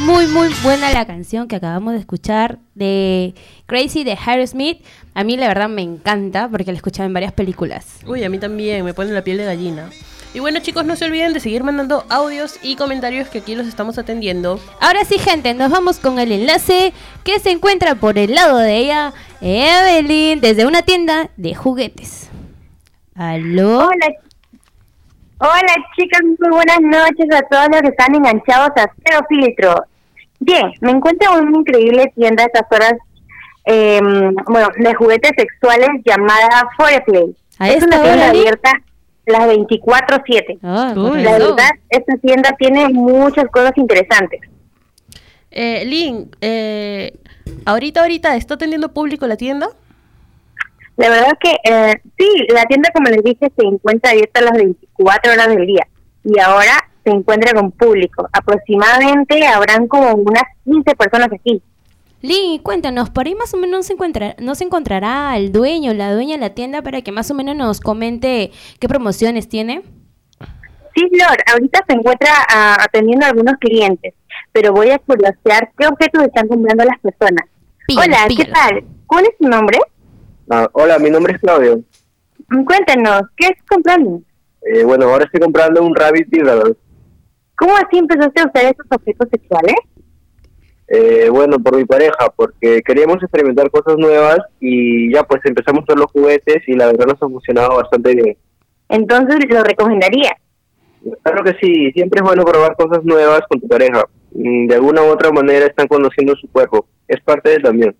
muy, 0.04 0.26
muy 0.26 0.48
buena 0.62 0.90
la 0.92 1.06
canción 1.06 1.48
que 1.48 1.56
acabamos 1.56 1.94
de 1.94 2.00
escuchar 2.00 2.58
de 2.74 3.34
Crazy 3.66 4.04
de 4.04 4.16
Harry 4.24 4.46
Smith. 4.46 4.84
A 5.14 5.24
mí 5.24 5.36
la 5.36 5.48
verdad 5.48 5.68
me 5.68 5.82
encanta 5.82 6.48
porque 6.48 6.66
la 6.66 6.72
he 6.72 6.76
escuchado 6.76 7.06
en 7.06 7.14
varias 7.14 7.32
películas. 7.32 8.00
Uy, 8.06 8.24
a 8.24 8.28
mí 8.28 8.38
también, 8.38 8.84
me 8.84 8.94
pone 8.94 9.12
la 9.12 9.22
piel 9.22 9.38
de 9.38 9.44
gallina. 9.44 9.90
Y 10.34 10.40
bueno 10.40 10.60
chicos, 10.60 10.84
no 10.84 10.94
se 10.94 11.06
olviden 11.06 11.32
de 11.32 11.40
seguir 11.40 11.64
mandando 11.64 12.04
audios 12.10 12.58
y 12.62 12.76
comentarios 12.76 13.28
que 13.28 13.38
aquí 13.38 13.54
los 13.54 13.66
estamos 13.66 13.98
atendiendo. 13.98 14.60
Ahora 14.80 15.04
sí, 15.04 15.18
gente, 15.18 15.54
nos 15.54 15.70
vamos 15.70 15.98
con 15.98 16.18
el 16.18 16.32
enlace 16.32 16.92
que 17.24 17.38
se 17.40 17.50
encuentra 17.50 17.94
por 17.94 18.18
el 18.18 18.34
lado 18.34 18.58
de 18.58 18.76
ella, 18.76 19.12
Evelyn, 19.40 20.40
desde 20.40 20.66
una 20.66 20.82
tienda 20.82 21.30
de 21.36 21.54
juguetes. 21.54 22.28
¿Aló? 23.14 23.86
Hola, 23.86 24.06
hola 25.40 25.74
chicas, 25.96 26.20
muy 26.22 26.50
buenas 26.50 26.80
noches 26.80 27.26
a 27.34 27.42
todos 27.42 27.68
los 27.70 27.80
que 27.82 27.88
están 27.88 28.14
enganchados 28.14 28.70
a 28.76 28.90
Cero 29.04 29.24
Filtro. 29.28 29.84
Bien, 30.40 30.72
me 30.80 30.92
encuentro 30.92 31.38
en 31.38 31.48
una 31.48 31.58
increíble 31.58 32.12
tienda 32.14 32.44
a 32.44 32.46
estas 32.46 32.66
horas, 32.70 32.94
eh, 33.64 34.00
bueno, 34.46 34.68
de 34.76 34.94
juguetes 34.94 35.32
sexuales 35.36 35.88
llamada 36.04 36.68
Foreplay. 36.76 37.34
¿A 37.58 37.70
es 37.70 37.82
una 37.82 38.02
tienda 38.02 38.28
abierta 38.28 38.70
las 39.26 39.46
24/7. 39.46 40.58
Ah, 40.62 40.92
La 40.94 41.32
verdad, 41.32 41.70
esta 41.90 42.16
tienda 42.16 42.54
tiene 42.58 42.88
muchas 42.88 43.46
cosas 43.50 43.72
interesantes. 43.76 44.40
Eh, 45.50 45.84
Lin, 45.84 46.30
eh, 46.40 47.12
ahorita, 47.64 48.00
ahorita, 48.00 48.36
¿está 48.36 48.54
atendiendo 48.54 48.92
público 48.92 49.26
la 49.26 49.36
tienda? 49.36 49.68
La 50.98 51.10
verdad 51.10 51.38
que 51.38 51.52
eh, 51.62 52.02
sí, 52.18 52.46
la 52.48 52.64
tienda, 52.64 52.90
como 52.92 53.08
les 53.08 53.22
dije, 53.22 53.52
se 53.56 53.64
encuentra 53.64 54.10
abierta 54.10 54.40
las 54.40 54.54
24 54.54 55.32
horas 55.32 55.48
del 55.48 55.64
día 55.64 55.86
y 56.24 56.40
ahora 56.40 56.90
se 57.04 57.12
encuentra 57.12 57.52
con 57.52 57.70
público. 57.70 58.28
Aproximadamente 58.32 59.46
habrán 59.46 59.86
como 59.86 60.12
unas 60.14 60.42
15 60.64 60.96
personas 60.96 61.28
aquí. 61.32 61.62
Lin, 62.20 62.60
cuéntanos, 62.60 63.10
por 63.10 63.28
ahí 63.28 63.36
más 63.36 63.54
o 63.54 63.58
menos 63.58 63.86
se 63.86 63.92
encuentra, 63.92 64.34
no 64.40 64.56
se 64.56 64.64
encontrará 64.64 65.36
el 65.36 65.52
dueño, 65.52 65.94
la 65.94 66.12
dueña 66.12 66.34
de 66.34 66.40
la 66.40 66.50
tienda 66.50 66.82
para 66.82 67.00
que 67.02 67.12
más 67.12 67.30
o 67.30 67.34
menos 67.34 67.54
nos 67.54 67.80
comente 67.80 68.50
qué 68.80 68.88
promociones 68.88 69.48
tiene. 69.48 69.82
Sí, 70.96 71.08
Flor, 71.12 71.36
ahorita 71.46 71.84
se 71.86 71.94
encuentra 71.94 72.32
ah, 72.52 72.76
atendiendo 72.80 73.24
a 73.24 73.28
algunos 73.28 73.54
clientes, 73.60 74.14
pero 74.50 74.72
voy 74.72 74.90
a 74.90 74.98
curiosear 74.98 75.70
qué 75.78 75.86
objetos 75.86 76.24
están 76.24 76.48
comprando 76.48 76.82
las 76.82 76.98
personas. 76.98 77.46
Hola, 77.96 78.26
¿qué 78.36 78.46
tal? 78.46 78.84
¿Cuál 79.06 79.26
es 79.26 79.34
su 79.38 79.48
nombre? 79.48 79.78
Ah, 80.50 80.68
hola, 80.72 80.98
mi 80.98 81.10
nombre 81.10 81.34
es 81.34 81.40
Claudio. 81.40 81.80
Cuéntanos, 82.48 83.22
¿qué 83.36 83.48
estás 83.48 83.64
comprando? 83.68 84.22
Eh, 84.62 84.82
bueno, 84.84 85.06
ahora 85.06 85.24
estoy 85.24 85.40
comprando 85.40 85.82
un 85.82 85.94
Rabbit 85.94 86.28
Vibrador. 86.30 86.76
¿Cómo 87.56 87.76
así 87.76 87.98
empezaste 87.98 88.40
a 88.40 88.46
usar 88.46 88.64
estos 88.64 88.86
objetos 88.90 89.28
sexuales? 89.30 89.74
Eh, 90.88 91.28
bueno, 91.30 91.58
por 91.58 91.76
mi 91.76 91.84
pareja, 91.84 92.32
porque 92.34 92.80
queríamos 92.82 93.22
experimentar 93.22 93.70
cosas 93.70 93.98
nuevas 93.98 94.38
y 94.58 95.12
ya 95.12 95.22
pues 95.24 95.42
empezamos 95.44 95.84
con 95.86 95.98
los 95.98 96.10
juguetes 96.10 96.66
y 96.66 96.72
la 96.72 96.86
verdad 96.86 97.06
nos 97.06 97.22
ha 97.22 97.28
funcionado 97.28 97.76
bastante 97.76 98.14
bien. 98.14 98.36
Entonces 98.88 99.38
lo 99.50 99.62
recomendaría. 99.62 100.34
Claro 101.22 101.44
que 101.44 101.56
sí, 101.60 101.90
siempre 101.92 102.20
es 102.20 102.22
bueno 102.24 102.44
probar 102.44 102.74
cosas 102.74 103.04
nuevas 103.04 103.42
con 103.50 103.60
tu 103.60 103.68
pareja. 103.68 104.04
Mm, 104.32 104.66
De 104.66 104.74
alguna 104.76 105.02
u 105.02 105.06
otra 105.06 105.30
manera 105.30 105.66
están 105.66 105.88
conociendo 105.88 106.34
su 106.36 106.50
cuerpo. 106.50 106.86
Es 107.06 107.20
parte 107.20 107.50
de 107.50 107.58
también. 107.58 107.94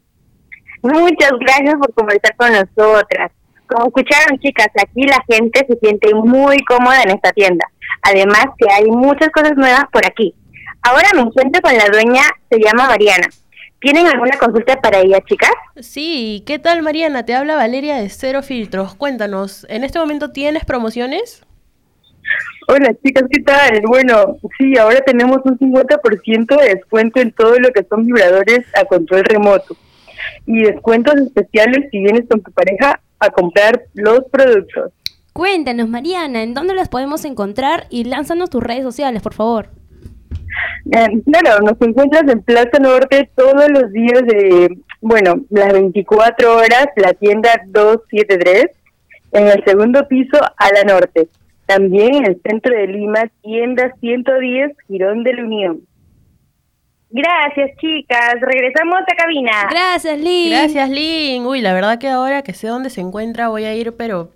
Muchas 0.83 1.33
gracias 1.41 1.75
por 1.75 1.93
conversar 1.95 2.37
con 2.37 2.53
nosotras. 2.53 3.33
Como 3.67 3.87
escucharon, 3.87 4.39
chicas, 4.39 4.69
aquí 4.83 5.03
la 5.03 5.23
gente 5.29 5.67
se 5.69 5.79
siente 5.79 6.15
muy 6.15 6.59
cómoda 6.65 7.03
en 7.03 7.11
esta 7.11 7.33
tienda. 7.33 7.67
Además 8.03 8.47
que 8.57 8.67
hay 8.73 8.87
muchas 8.87 9.29
cosas 9.31 9.57
nuevas 9.57 9.85
por 9.93 10.07
aquí. 10.07 10.35
Ahora 10.83 11.09
me 11.15 11.21
encuentro 11.21 11.61
con 11.61 11.77
la 11.77 11.87
dueña, 11.87 12.23
se 12.51 12.59
llama 12.59 12.87
Mariana. 12.87 13.29
¿Tienen 13.81 14.07
alguna 14.07 14.37
consulta 14.39 14.81
para 14.81 14.99
ella, 14.99 15.21
chicas? 15.21 15.53
Sí, 15.77 16.43
¿qué 16.47 16.59
tal 16.59 16.83
Mariana? 16.83 17.25
Te 17.25 17.35
habla 17.35 17.57
Valeria 17.57 17.97
de 17.97 18.09
Cero 18.09 18.43
Filtros. 18.43 18.95
Cuéntanos, 18.95 19.67
¿en 19.69 19.85
este 19.85 19.99
momento 19.99 20.33
tienes 20.33 20.65
promociones? 20.65 21.45
Hola 22.67 22.93
chicas, 23.03 23.25
¿qué 23.31 23.43
tal? 23.43 23.81
Bueno, 23.87 24.37
sí, 24.59 24.77
ahora 24.77 25.01
tenemos 25.01 25.39
un 25.45 25.59
50% 25.59 26.61
de 26.61 26.75
descuento 26.75 27.21
en 27.21 27.33
todo 27.33 27.59
lo 27.59 27.71
que 27.71 27.85
son 27.89 28.05
vibradores 28.05 28.67
a 28.75 28.85
control 28.85 29.25
remoto. 29.25 29.77
Y 30.47 30.63
descuentos 30.63 31.15
especiales 31.17 31.89
si 31.91 31.99
vienes 31.99 32.29
con 32.29 32.43
tu 32.43 32.51
pareja 32.53 33.01
a 33.19 33.31
comprar 33.31 33.83
los 33.95 34.21
productos. 34.31 34.93
Cuéntanos, 35.33 35.89
Mariana, 35.89 36.43
¿en 36.43 36.55
dónde 36.55 36.75
las 36.75 36.89
podemos 36.89 37.25
encontrar? 37.25 37.87
Y 37.91 38.05
lánzanos 38.05 38.51
tus 38.51 38.63
redes 38.63 38.83
sociales, 38.83 39.23
por 39.23 39.35
favor. 39.35 39.69
Eh, 40.91 41.23
claro, 41.25 41.61
nos 41.61 41.81
encuentras 41.81 42.25
en 42.29 42.43
Plaza 42.43 42.79
Norte 42.81 43.31
todos 43.37 43.69
los 43.71 43.93
días 43.93 44.23
de, 44.27 44.79
bueno, 45.01 45.45
las 45.51 45.73
24 45.73 46.57
horas, 46.57 46.87
la 46.97 47.13
tienda 47.15 47.51
273, 47.67 48.67
en 49.33 49.47
el 49.47 49.65
segundo 49.65 50.07
piso 50.09 50.39
a 50.57 50.73
la 50.73 50.85
norte. 50.85 51.29
También 51.67 52.15
en 52.15 52.27
el 52.27 52.41
centro 52.43 52.75
de 52.75 52.87
Lima, 52.87 53.31
tienda 53.43 53.95
110, 54.01 54.73
Girón 54.89 55.23
de 55.23 55.35
la 55.35 55.43
Unión. 55.45 55.81
Gracias, 57.11 57.71
chicas. 57.81 58.35
Regresamos 58.41 58.99
a 59.01 59.17
cabina. 59.17 59.67
Gracias, 59.71 60.19
Lin. 60.19 60.51
Gracias, 60.51 60.91
Lin. 60.91 61.47
Uy, 61.47 61.61
la 61.61 61.73
verdad 61.73 61.99
que 61.99 62.09
ahora 62.09 62.43
que 62.43 62.53
sé 62.53 62.69
dónde 62.69 62.91
se 62.91 63.01
encuentra 63.01 63.49
voy 63.49 63.65
a 63.65 63.75
ir, 63.75 63.95
pero 63.97 64.31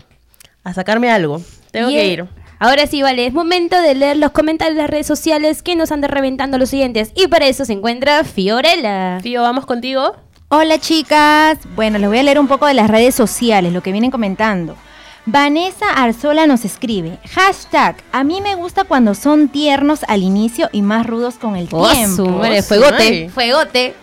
a 0.65 0.73
sacarme 0.73 1.11
algo. 1.11 1.41
Tengo 1.71 1.89
que 1.89 2.07
ir. 2.07 2.27
Ahora 2.59 2.87
sí, 2.87 3.03
vale, 3.03 3.27
es 3.27 3.33
momento 3.33 3.81
de 3.83 3.95
leer 3.95 4.17
los 4.19 4.31
comentarios 4.31 4.77
de 4.77 4.83
las 4.83 4.91
redes 4.91 5.07
sociales 5.07 5.65
que 5.65 5.75
nos 5.75 5.91
andan 5.91 6.13
reventando 6.13 6.59
los 6.59 6.71
siguientes. 6.71 7.13
Y 7.17 7.27
para 7.27 7.47
eso 7.47 7.65
se 7.65 7.73
encuentra 7.73 8.23
Fiorella. 8.23 9.19
Fío, 9.21 9.43
vamos 9.43 9.67
contigo. 9.67 10.15
Hola 10.49 10.79
chicas, 10.79 11.59
bueno, 11.75 11.99
les 11.99 12.09
voy 12.09 12.19
a 12.19 12.23
leer 12.23 12.39
un 12.39 12.47
poco 12.47 12.67
de 12.67 12.75
las 12.75 12.89
redes 12.89 13.15
sociales, 13.15 13.73
lo 13.73 13.83
que 13.83 13.91
vienen 13.91 14.11
comentando. 14.11 14.77
Vanessa 15.25 15.89
Arzola 15.95 16.47
nos 16.49 16.65
escribe, 16.65 17.19
hashtag, 17.31 17.97
a 18.11 18.25
mí 18.25 18.41
me 18.41 18.57
gusta 18.57 18.83
cuando 18.83 19.15
son 19.15 19.49
tiernos 19.49 20.01
al 20.09 20.23
inicio 20.23 20.69
y 20.73 20.83
más 20.83 21.07
rudos 21.07 21.37
con 21.37 21.55
el 21.55 21.69
Oh, 21.71 21.89
tiempo. 21.89 22.17
su 22.17 22.27
madre, 22.29 22.59
Oh, 22.59 22.63
fuegote, 22.65 23.31
fuegote. 23.33 23.95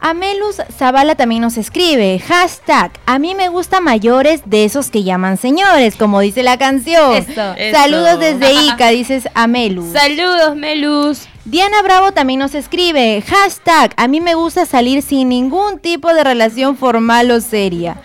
Amelus 0.00 0.56
Zavala 0.76 1.14
también 1.14 1.42
nos 1.42 1.56
escribe, 1.56 2.18
hashtag, 2.18 2.90
a 3.06 3.18
mí 3.20 3.36
me 3.36 3.48
gusta 3.48 3.80
mayores 3.80 4.42
de 4.46 4.64
esos 4.64 4.90
que 4.90 5.04
llaman 5.04 5.36
señores, 5.36 5.94
como 5.96 6.18
dice 6.20 6.42
la 6.42 6.58
canción. 6.58 7.14
Eso. 7.14 7.54
Eso. 7.56 7.78
Saludos 7.78 8.18
desde 8.18 8.52
Ica, 8.66 8.88
dices 8.88 9.28
Amelus. 9.34 9.92
Saludos, 9.92 10.56
Melus. 10.56 11.20
Diana 11.44 11.82
Bravo 11.82 12.10
también 12.12 12.40
nos 12.40 12.54
escribe, 12.56 13.22
hashtag, 13.26 13.94
a 13.96 14.08
mí 14.08 14.20
me 14.20 14.34
gusta 14.34 14.66
salir 14.66 15.02
sin 15.02 15.28
ningún 15.28 15.78
tipo 15.78 16.12
de 16.12 16.24
relación 16.24 16.76
formal 16.76 17.30
o 17.30 17.40
seria. 17.40 17.96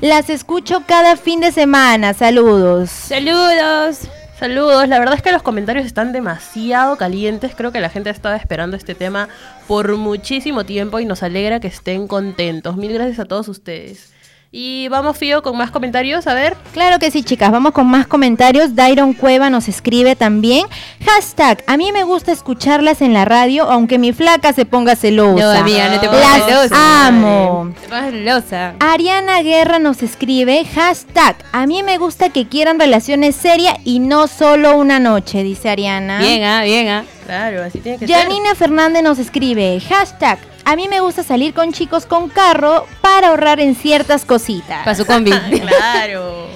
Las 0.00 0.30
escucho 0.30 0.84
cada 0.86 1.16
fin 1.16 1.40
de 1.40 1.52
semana, 1.52 2.14
saludos. 2.14 2.88
Saludos. 2.88 4.08
Saludos, 4.38 4.88
la 4.88 4.98
verdad 4.98 5.16
es 5.16 5.22
que 5.22 5.30
los 5.30 5.42
comentarios 5.42 5.84
están 5.84 6.12
demasiado 6.12 6.96
calientes, 6.96 7.52
creo 7.54 7.70
que 7.70 7.80
la 7.80 7.90
gente 7.90 8.08
estaba 8.08 8.36
esperando 8.36 8.78
este 8.78 8.94
tema 8.94 9.28
por 9.68 9.94
muchísimo 9.98 10.64
tiempo 10.64 11.00
y 11.00 11.04
nos 11.04 11.22
alegra 11.22 11.60
que 11.60 11.68
estén 11.68 12.08
contentos. 12.08 12.78
Mil 12.78 12.94
gracias 12.94 13.18
a 13.18 13.26
todos 13.26 13.48
ustedes. 13.48 14.10
Y 14.52 14.88
vamos, 14.88 15.16
Fío, 15.16 15.42
con 15.42 15.56
más 15.56 15.70
comentarios, 15.70 16.26
a 16.26 16.34
ver. 16.34 16.56
Claro 16.72 16.98
que 16.98 17.12
sí, 17.12 17.22
chicas, 17.22 17.52
vamos 17.52 17.70
con 17.70 17.86
más 17.86 18.08
comentarios. 18.08 18.74
Dairon 18.74 19.12
Cueva 19.12 19.48
nos 19.48 19.68
escribe 19.68 20.16
también, 20.16 20.66
hashtag, 21.06 21.62
a 21.68 21.76
mí 21.76 21.92
me 21.92 22.02
gusta 22.02 22.32
escucharlas 22.32 23.00
en 23.00 23.12
la 23.12 23.24
radio, 23.24 23.70
aunque 23.70 24.00
mi 24.00 24.12
flaca 24.12 24.52
se 24.52 24.64
ponga 24.66 24.96
celosa. 24.96 25.54
No, 25.54 25.60
amiga, 25.60 25.88
no 25.90 26.00
te 26.00 26.08
pongas 26.08 26.38
Las 26.38 26.46
celosa. 26.48 27.06
amo. 27.06 27.72
Te 27.80 28.10
celosa. 28.10 28.74
Ariana 28.80 29.40
Guerra 29.42 29.78
nos 29.78 30.02
escribe, 30.02 30.64
hashtag, 30.64 31.36
a 31.52 31.66
mí 31.68 31.84
me 31.84 31.98
gusta 31.98 32.30
que 32.30 32.48
quieran 32.48 32.80
relaciones 32.80 33.36
serias 33.36 33.76
y 33.84 34.00
no 34.00 34.26
solo 34.26 34.76
una 34.76 34.98
noche, 34.98 35.44
dice 35.44 35.70
Ariana. 35.70 36.18
Bien, 36.18 36.42
ah, 36.42 36.64
bien, 36.64 36.88
ah. 36.88 37.04
Claro, 37.30 37.62
así 37.62 37.78
tiene 37.78 37.96
que 37.96 38.08
ser. 38.08 38.16
Janina 38.16 38.56
Fernández 38.56 39.04
nos 39.04 39.20
escribe, 39.20 39.80
hashtag, 39.88 40.40
a 40.64 40.74
mí 40.74 40.88
me 40.88 40.98
gusta 40.98 41.22
salir 41.22 41.54
con 41.54 41.72
chicos 41.72 42.04
con 42.04 42.28
carro 42.28 42.86
para 43.02 43.28
ahorrar 43.28 43.60
en 43.60 43.76
ciertas 43.76 44.24
cositas. 44.24 44.82
Para 44.82 44.96
su 44.96 45.06
combi. 45.06 45.30
Claro. 45.60 46.48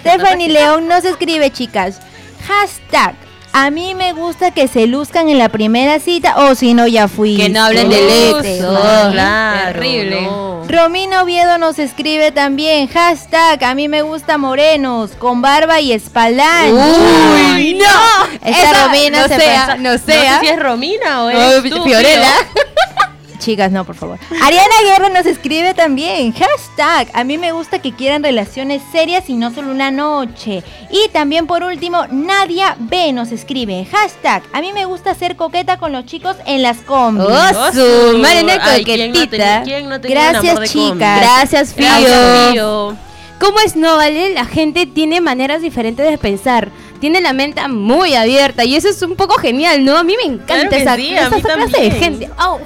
Stephanie. 0.00 0.48
León 0.48 0.88
nos 0.88 1.04
escribe, 1.04 1.50
chicas, 1.50 2.00
hashtag, 2.46 3.14
a 3.56 3.70
mí 3.70 3.94
me 3.94 4.12
gusta 4.12 4.50
que 4.50 4.66
se 4.68 4.86
luzcan 4.88 5.28
en 5.28 5.38
la 5.38 5.48
primera 5.48 6.00
cita 6.00 6.34
o 6.36 6.54
si 6.56 6.74
no 6.74 6.86
ya 6.88 7.06
fui. 7.08 7.36
Que 7.36 7.48
no 7.48 7.62
hablen 7.64 7.88
del 7.88 8.08
ex. 8.10 8.64
Oh, 8.64 9.10
Claro, 9.12 9.72
Terrible. 9.80 10.22
no. 10.22 10.54
Romina 10.68 11.22
Oviedo 11.22 11.56
nos 11.58 11.78
escribe 11.78 12.32
también, 12.32 12.88
hashtag, 12.88 13.62
a 13.62 13.74
mí 13.76 13.86
me 13.88 14.02
gusta 14.02 14.38
morenos, 14.38 15.12
con 15.12 15.40
barba 15.40 15.80
y 15.80 15.92
espaldán. 15.92 16.72
Uy, 16.72 17.74
no. 17.74 18.26
Esa 18.44 18.70
Esa 18.72 18.86
Romina 18.86 19.20
no 19.20 19.28
se 19.28 19.36
sea, 19.36 19.60
pasa- 19.66 19.76
no 19.76 19.92
No 19.92 19.98
sea. 19.98 20.40
sé 20.40 20.46
si 20.46 20.52
es 20.52 20.58
Romina 20.60 21.22
o 21.24 21.30
es 21.30 21.62
tú, 21.70 21.84
Fiorella. 21.84 22.32
Chicas, 23.44 23.70
no, 23.70 23.84
por 23.84 23.94
favor. 23.94 24.18
Ariana 24.42 24.74
Guerra 24.84 25.08
nos 25.10 25.26
escribe 25.26 25.74
también, 25.74 26.32
hashtag, 26.32 27.08
a 27.12 27.24
mí 27.24 27.36
me 27.36 27.52
gusta 27.52 27.78
que 27.78 27.92
quieran 27.92 28.22
relaciones 28.22 28.80
serias 28.90 29.28
y 29.28 29.34
no 29.34 29.52
solo 29.52 29.70
una 29.70 29.90
noche. 29.90 30.62
Y 30.90 31.08
también 31.10 31.46
por 31.46 31.62
último, 31.62 32.06
Nadia 32.10 32.74
B 32.78 33.12
nos 33.12 33.32
escribe, 33.32 33.86
hashtag, 33.90 34.42
a 34.54 34.60
mí 34.62 34.72
me 34.72 34.86
gusta 34.86 35.14
ser 35.14 35.36
coqueta 35.36 35.76
con 35.76 35.92
los 35.92 36.06
chicos 36.06 36.36
en 36.46 36.62
las 36.62 36.78
combis. 36.78 37.26
Oh, 37.28 37.72
su 37.72 38.18
madre 38.18 38.44
una 38.44 38.58
Ay, 38.62 38.82
¿quién 38.84 39.12
no 39.12 39.14
coquetita. 39.18 39.28
tenía- 39.30 39.62
quién 39.64 39.88
no 39.90 40.00
tenía 40.00 40.16
un 40.18 40.32
Gracias, 40.32 40.72
chicas. 40.72 41.20
Gracias, 41.20 41.74
Fío. 41.74 41.86
Gracias, 41.86 42.50
Fío. 42.52 42.96
¿Cómo 43.40 43.60
es 43.60 43.76
no, 43.76 43.96
vale? 43.96 44.32
La 44.32 44.46
gente 44.46 44.86
tiene 44.86 45.20
maneras 45.20 45.60
diferentes 45.60 46.08
de 46.08 46.16
pensar. 46.16 46.70
tiene 47.00 47.20
la 47.20 47.34
mente 47.34 47.60
muy 47.68 48.14
abierta 48.14 48.64
y 48.64 48.76
eso 48.76 48.88
es 48.88 49.02
un 49.02 49.14
poco 49.16 49.34
genial, 49.36 49.84
¿no? 49.84 49.98
A 49.98 50.04
mí 50.04 50.14
me 50.16 50.32
encanta 50.32 50.68
Claro 50.68 50.76
esa, 50.76 50.96
sí, 50.96 51.14
esa 51.14 51.40
clase 51.40 51.82
de 51.82 51.90
gente. 51.90 52.30
Au. 52.38 52.58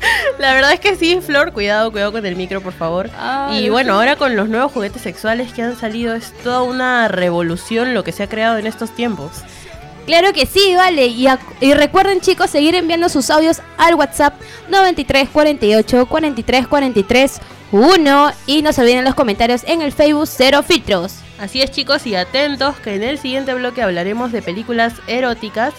La 0.38 0.54
verdad 0.54 0.72
es 0.72 0.80
que 0.80 0.96
sí, 0.96 1.20
Flor, 1.20 1.52
cuidado, 1.52 1.90
cuidado 1.90 2.12
con 2.12 2.24
el 2.24 2.36
micro, 2.36 2.60
por 2.60 2.72
favor. 2.72 3.10
Ay, 3.18 3.66
y 3.66 3.68
bueno, 3.68 3.94
ahora 3.94 4.16
con 4.16 4.36
los 4.36 4.48
nuevos 4.48 4.72
juguetes 4.72 5.02
sexuales 5.02 5.52
que 5.52 5.62
han 5.62 5.76
salido, 5.76 6.14
es 6.14 6.32
toda 6.42 6.62
una 6.62 7.08
revolución 7.08 7.94
lo 7.94 8.04
que 8.04 8.12
se 8.12 8.22
ha 8.22 8.28
creado 8.28 8.58
en 8.58 8.66
estos 8.66 8.94
tiempos. 8.94 9.42
Claro 10.08 10.32
que 10.32 10.46
sí, 10.46 10.74
vale. 10.74 11.06
Y 11.06 11.74
recuerden, 11.74 12.22
chicos, 12.22 12.48
seguir 12.48 12.74
enviando 12.74 13.10
sus 13.10 13.28
audios 13.28 13.60
al 13.76 13.94
WhatsApp 13.94 14.40
93 14.70 15.28
48 15.28 16.06
43 16.06 16.66
43 16.66 17.40
1. 17.72 18.32
Y 18.46 18.62
no 18.62 18.72
se 18.72 18.80
olviden 18.80 19.04
los 19.04 19.14
comentarios 19.14 19.64
en 19.64 19.82
el 19.82 19.92
Facebook 19.92 20.26
Cero 20.26 20.62
Filtros. 20.62 21.16
Así 21.38 21.60
es, 21.60 21.70
chicos, 21.72 22.06
y 22.06 22.14
atentos 22.14 22.76
que 22.76 22.94
en 22.94 23.02
el 23.02 23.18
siguiente 23.18 23.52
bloque 23.52 23.82
hablaremos 23.82 24.32
de 24.32 24.40
películas 24.40 24.94
eróticas. 25.08 25.74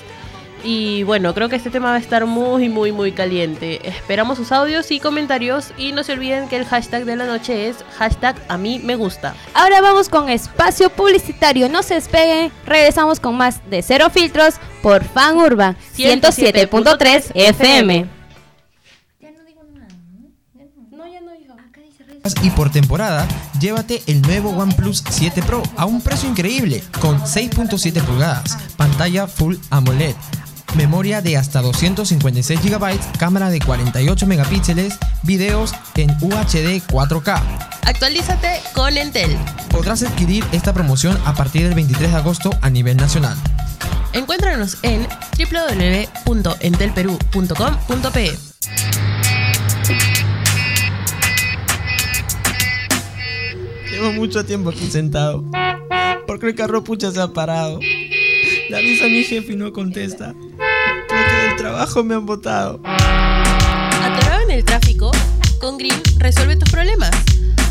Y 0.63 1.03
bueno, 1.03 1.33
creo 1.33 1.49
que 1.49 1.55
este 1.55 1.69
tema 1.69 1.89
va 1.89 1.95
a 1.95 1.99
estar 1.99 2.25
muy, 2.25 2.69
muy, 2.69 2.91
muy 2.91 3.11
caliente. 3.11 3.87
Esperamos 3.87 4.37
sus 4.37 4.51
audios 4.51 4.91
y 4.91 4.99
comentarios. 4.99 5.71
Y 5.77 5.91
no 5.91 6.03
se 6.03 6.13
olviden 6.13 6.47
que 6.49 6.57
el 6.57 6.65
hashtag 6.65 7.05
de 7.05 7.15
la 7.15 7.25
noche 7.25 7.69
es 7.69 7.77
hashtag 7.97 8.35
a 8.47 8.57
mí 8.57 8.79
me 8.83 8.95
gusta. 8.95 9.35
Ahora 9.53 9.81
vamos 9.81 10.09
con 10.09 10.29
espacio 10.29 10.89
publicitario. 10.89 11.69
No 11.69 11.83
se 11.83 11.95
despeguen. 11.95 12.51
Regresamos 12.65 13.19
con 13.19 13.35
más 13.35 13.61
de 13.69 13.81
Cero 13.81 14.09
Filtros 14.09 14.55
por 14.81 15.03
Fan 15.03 15.37
Urban 15.37 15.77
107.3 15.95 17.31
FM. 17.33 18.19
Y 22.43 22.49
por 22.51 22.69
temporada, 22.69 23.27
llévate 23.59 24.03
el 24.07 24.21
nuevo 24.21 24.51
OnePlus 24.51 25.03
7 25.09 25.41
Pro 25.41 25.63
a 25.75 25.85
un 25.85 26.01
precio 26.01 26.29
increíble, 26.29 26.83
con 27.01 27.19
6.7 27.19 28.01
pulgadas, 28.03 28.57
pantalla 28.77 29.27
Full 29.27 29.55
AMOLED, 29.69 30.15
memoria 30.75 31.21
de 31.21 31.37
hasta 31.37 31.61
256 31.61 32.61
GB, 32.61 32.99
cámara 33.17 33.49
de 33.49 33.59
48 33.59 34.27
megapíxeles, 34.27 34.97
videos 35.23 35.73
en 35.95 36.11
UHD 36.21 36.81
4K. 36.87 37.41
Actualízate 37.83 38.61
con 38.73 38.97
Entel. 38.97 39.37
Podrás 39.69 40.03
adquirir 40.03 40.43
esta 40.51 40.73
promoción 40.73 41.17
a 41.25 41.33
partir 41.33 41.63
del 41.63 41.75
23 41.75 42.11
de 42.11 42.17
agosto 42.17 42.51
a 42.61 42.69
nivel 42.69 42.97
nacional. 42.97 43.37
Encuéntranos 44.13 44.77
en 44.83 45.07
www.entelperú.com.pe. 46.25 48.37
Llevo 53.91 54.11
mucho 54.13 54.45
tiempo 54.45 54.69
aquí 54.69 54.89
sentado. 54.89 55.43
Porque 56.25 56.47
el 56.47 56.55
carro 56.55 56.83
pucha 56.83 57.11
se 57.11 57.21
ha 57.21 57.27
parado. 57.29 57.79
Le 58.69 58.77
avisa 58.77 59.05
a 59.05 59.09
mi 59.09 59.23
jefe 59.23 59.53
y 59.53 59.55
no 59.55 59.73
contesta. 59.73 60.35
Creo 61.07 61.27
que 61.27 61.47
del 61.47 61.55
trabajo 61.57 62.03
me 62.03 62.13
han 62.13 62.27
botado. 62.27 62.79
¿Atorado 62.85 64.41
en 64.43 64.51
el 64.51 64.63
tráfico? 64.63 65.09
Con 65.59 65.79
Green 65.79 65.99
resuelve 66.19 66.55
tus 66.55 66.69
problemas. 66.69 67.09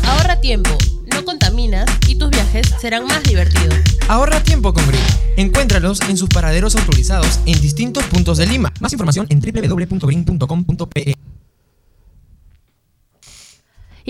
Ahorra 0.03 0.41
tiempo, 0.41 0.71
no 1.13 1.23
contaminas 1.23 1.85
y 2.05 2.15
tus 2.15 2.29
viajes 2.31 2.75
serán 2.81 3.05
más 3.05 3.23
divertidos. 3.23 3.75
Ahorra 4.09 4.43
tiempo 4.43 4.73
con 4.73 4.85
Green. 4.87 5.03
Encuéntralos 5.37 6.01
en 6.01 6.17
sus 6.17 6.27
paraderos 6.27 6.75
autorizados 6.75 7.39
en 7.45 7.61
distintos 7.61 8.03
puntos 8.03 8.37
de 8.37 8.47
Lima. 8.47 8.73
Más 8.81 8.91
información 8.91 9.25
en 9.29 9.39
www.green.com.pe. 9.39 11.15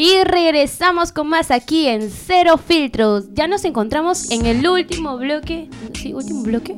Y 0.02 0.24
regresamos 0.24 1.12
con 1.12 1.28
más 1.28 1.52
aquí 1.52 1.88
en 1.90 2.10
Cero 2.10 2.58
Filtros. 2.58 3.26
Ya 3.34 3.50
nos 3.50 3.66
encontramos 3.66 4.32
en 4.32 4.46
el 4.46 4.66
último 4.66 5.18
bloque. 5.18 5.68
¿Sí? 5.94 6.14
¿Último 6.14 6.44
bloque? 6.44 6.74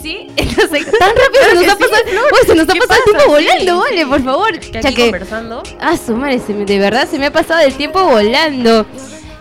¿Sí? 0.00 0.28
No 0.56 0.62
sé, 0.68 0.84
tan 0.84 1.10
rápido 1.10 1.42
se 1.50 1.54
nos 1.54 1.68
ha 1.68 1.76
pasado, 1.76 2.02
Uy, 2.06 2.46
se 2.46 2.54
nos 2.54 2.68
ha 2.68 2.72
¿Qué 2.74 2.78
pasado 2.78 3.00
el 3.00 3.12
tiempo 3.12 3.32
volando, 3.32 3.78
vale, 3.80 4.06
por 4.06 4.22
favor. 4.24 4.58
Que 4.60 4.70
Ya 4.72 4.78
aquí 4.88 4.94
que- 4.94 5.02
conversando. 5.06 5.62
Ah, 5.80 5.96
su 5.96 6.14
madre, 6.16 6.38
se 6.38 6.54
me- 6.54 6.64
de 6.64 6.78
verdad 6.78 7.08
se 7.10 7.18
me 7.18 7.26
ha 7.26 7.32
pasado 7.32 7.60
el 7.66 7.74
tiempo 7.74 8.04
volando. 8.04 8.86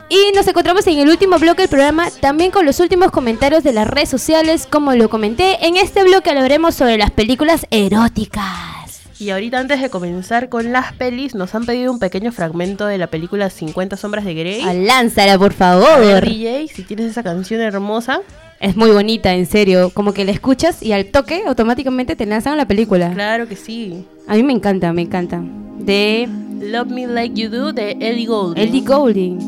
Y 0.09 0.31
nos 0.35 0.47
encontramos 0.47 0.87
en 0.87 0.97
el 0.97 1.09
último 1.09 1.37
bloque 1.37 1.61
del 1.61 1.69
programa, 1.69 2.09
también 2.19 2.49
con 2.49 2.65
los 2.65 2.79
últimos 2.79 3.11
comentarios 3.11 3.63
de 3.63 3.73
las 3.73 3.87
redes 3.87 4.09
sociales. 4.09 4.67
Como 4.69 4.93
lo 4.95 5.07
comenté, 5.07 5.67
en 5.67 5.77
este 5.77 6.03
bloque 6.03 6.31
hablaremos 6.31 6.73
sobre 6.73 6.97
las 6.97 7.11
películas 7.11 7.67
eróticas. 7.69 8.84
Y 9.17 9.29
ahorita 9.29 9.59
antes 9.59 9.81
de 9.81 9.89
comenzar 9.89 10.49
con 10.49 10.73
las 10.73 10.91
pelis, 10.93 11.35
nos 11.35 11.55
han 11.55 11.65
pedido 11.65 11.91
un 11.91 11.99
pequeño 11.99 12.31
fragmento 12.33 12.85
de 12.85 12.97
la 12.97 13.07
película 13.07 13.49
50 13.49 13.95
sombras 13.95 14.25
de 14.25 14.33
Grey. 14.33 14.61
Lánzala, 14.85 15.37
por 15.37 15.53
A 15.59 15.75
ver, 15.75 15.83
favor. 16.17 16.25
DJ, 16.25 16.67
si 16.67 16.83
tienes 16.83 17.11
esa 17.11 17.23
canción 17.23 17.61
hermosa. 17.61 18.19
Es 18.59 18.75
muy 18.75 18.91
bonita, 18.91 19.33
en 19.33 19.45
serio. 19.45 19.89
Como 19.93 20.13
que 20.13 20.25
la 20.25 20.31
escuchas 20.31 20.83
y 20.83 20.91
al 20.91 21.05
toque 21.05 21.43
automáticamente 21.47 22.15
te 22.15 22.25
lanzan 22.25 22.53
a 22.53 22.57
la 22.57 22.67
película. 22.67 23.11
Claro 23.13 23.47
que 23.47 23.55
sí. 23.55 24.05
A 24.27 24.35
mí 24.35 24.43
me 24.43 24.53
encanta, 24.53 24.91
me 24.91 25.03
encanta. 25.03 25.41
De 25.79 26.27
Love 26.61 26.87
Me 26.87 27.07
Like 27.07 27.39
You 27.39 27.49
Do 27.49 27.71
de 27.73 27.91
Ellie 27.99 28.25
Goulding. 28.25 28.61
Ellie 28.63 28.81
Goulding. 28.81 29.39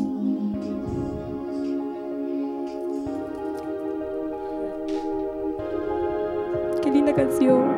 Qué 6.82 6.90
linda 6.90 7.14
canción. 7.14 7.77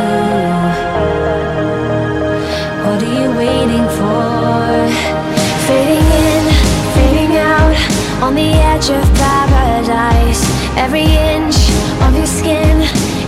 On 8.31 8.35
the 8.35 8.53
edge 8.71 8.89
of 8.89 9.03
paradise. 9.15 10.41
Every 10.77 11.03
inch 11.03 11.57
of 12.05 12.15
your 12.15 12.25
skin 12.25 12.77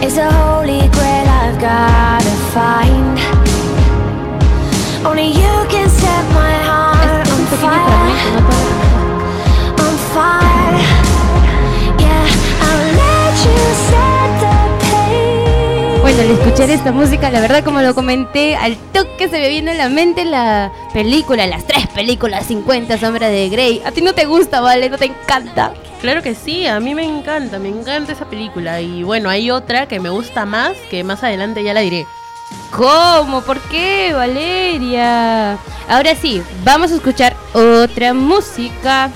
is 0.02 0.18
a 0.18 0.32
holy 0.32 0.88
grail 0.96 1.28
I've 1.44 1.60
gotta 1.60 2.36
find. 2.56 3.20
Only 5.06 5.28
you 5.28 5.54
can 5.74 5.90
set 5.90 6.24
my 6.34 6.56
heart 6.70 7.28
on 7.36 7.44
fire. 7.62 8.12
On 9.84 9.94
fire. 10.14 10.93
Bueno, 16.16 16.32
al 16.32 16.40
escuchar 16.40 16.70
esta 16.70 16.92
música, 16.92 17.32
la 17.32 17.42
verdad, 17.42 17.64
como 17.64 17.82
lo 17.82 17.96
comenté, 17.96 18.56
al 18.56 18.78
toque 18.94 19.28
se 19.28 19.40
me 19.40 19.50
viene 19.50 19.72
a 19.72 19.74
la 19.74 19.90
mente 19.90 20.26
la 20.26 20.72
película, 20.94 21.48
las 21.48 21.66
tres 21.66 21.88
películas 21.88 22.46
50 22.46 23.00
sombras 23.00 23.32
de 23.32 23.50
Grey. 23.50 23.82
A 23.84 23.92
ti 23.92 24.02
no 24.02 24.14
te 24.14 24.26
gusta, 24.26 24.62
¿vale? 24.62 24.92
No 24.92 25.00
te 25.00 25.06
encanta. 25.06 25.74
Claro 26.02 26.22
que 26.22 26.36
sí, 26.36 26.68
a 26.68 26.80
mí 26.80 26.94
me 26.94 27.04
encanta, 27.04 27.58
me 27.58 27.70
encanta 27.70 28.12
esa 28.12 28.26
película. 28.26 28.80
Y 28.80 29.02
bueno, 29.02 29.28
hay 29.28 29.50
otra 29.50 29.88
que 29.88 30.00
me 30.00 30.10
gusta 30.10 30.46
más, 30.46 30.74
que 30.92 31.04
más 31.04 31.24
adelante 31.24 31.64
ya 31.64 31.74
la 31.74 31.80
diré. 31.80 32.06
¿Cómo? 32.70 33.42
¿Por 33.42 33.60
qué, 33.62 34.14
Valeria? 34.14 35.54
Ahora 35.90 36.14
sí, 36.14 36.44
vamos 36.64 36.92
a 36.92 36.96
escuchar 36.96 37.36
otra 37.54 38.14
música. 38.14 39.10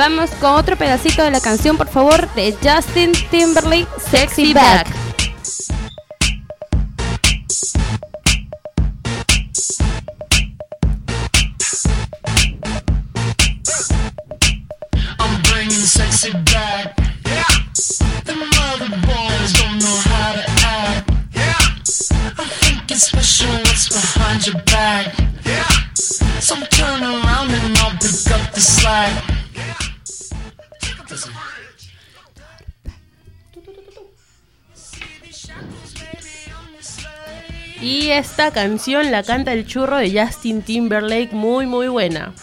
Vamos 0.00 0.30
con 0.40 0.52
otro 0.52 0.76
pedacito 0.76 1.22
de 1.22 1.30
la 1.30 1.42
canción, 1.42 1.76
por 1.76 1.86
favor, 1.86 2.26
de 2.32 2.56
Justin 2.62 3.12
Timberlake, 3.30 3.86
Sexy 3.98 4.54
Back. 4.54 4.88
I'm 15.18 15.42
bringing 15.42 15.70
sexy 15.70 16.32
back. 16.46 16.96
Yeah. 17.26 17.44
The 18.24 18.36
mother 18.36 18.88
boys 19.04 19.52
don't 19.52 19.80
know 19.80 19.98
how 20.08 20.32
to 20.32 20.44
act. 20.64 21.10
Yeah. 21.34 21.58
I'm 22.38 22.48
thinking 22.48 22.96
special 22.96 23.52
what's 23.52 23.90
behind 23.90 24.46
your 24.46 24.62
back. 24.64 25.14
Yeah. 25.44 25.68
So 25.92 26.56
turn 26.70 27.02
around 27.02 27.50
and 27.50 27.76
I'll 27.76 27.90
pick 27.98 28.32
up 28.32 28.54
the 28.54 28.60
slack. 28.62 29.39
Y 37.80 38.10
esta 38.10 38.50
canción 38.50 39.10
la 39.10 39.22
canta 39.22 39.52
el 39.52 39.66
churro 39.66 39.96
de 39.96 40.12
Justin 40.12 40.62
Timberlake, 40.62 41.32
muy 41.32 41.66
muy 41.66 41.88
buena. 41.88 42.34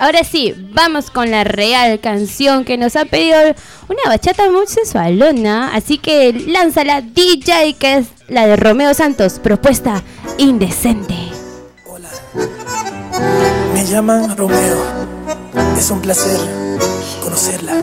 Ahora 0.00 0.24
sí, 0.24 0.54
vamos 0.72 1.10
con 1.10 1.30
la 1.30 1.44
real 1.44 2.00
canción 2.00 2.64
que 2.64 2.78
nos 2.78 2.96
ha 2.96 3.04
pedido 3.04 3.38
una 3.86 4.02
bachata 4.06 4.50
muy 4.50 4.66
sensualona. 4.66 5.74
Así 5.74 5.98
que 5.98 6.32
lánzala 6.32 7.02
DJ, 7.02 7.74
que 7.74 7.98
es 7.98 8.06
la 8.26 8.46
de 8.46 8.56
Romeo 8.56 8.94
Santos, 8.94 9.38
propuesta 9.38 10.02
indecente. 10.38 11.14
Me 13.74 13.84
llaman 13.84 14.36
Romeo. 14.38 14.82
Es 15.76 15.90
un 15.90 16.00
placer 16.00 16.40
conocerla. 17.22 17.82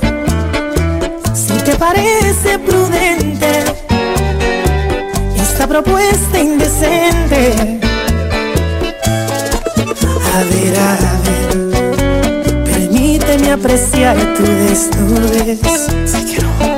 parece 1.81 2.59
prudente 2.59 3.49
esta 5.35 5.65
propuesta 5.65 6.37
indecente. 6.37 7.79
A 10.35 10.43
ver, 10.51 10.73
a 10.77 10.91
ver, 11.25 12.63
permíteme 12.65 13.51
apreciar 13.51 14.15
tu 14.35 14.43
desnudez. 14.43 15.59
Si 16.05 16.23
quiero, 16.25 16.70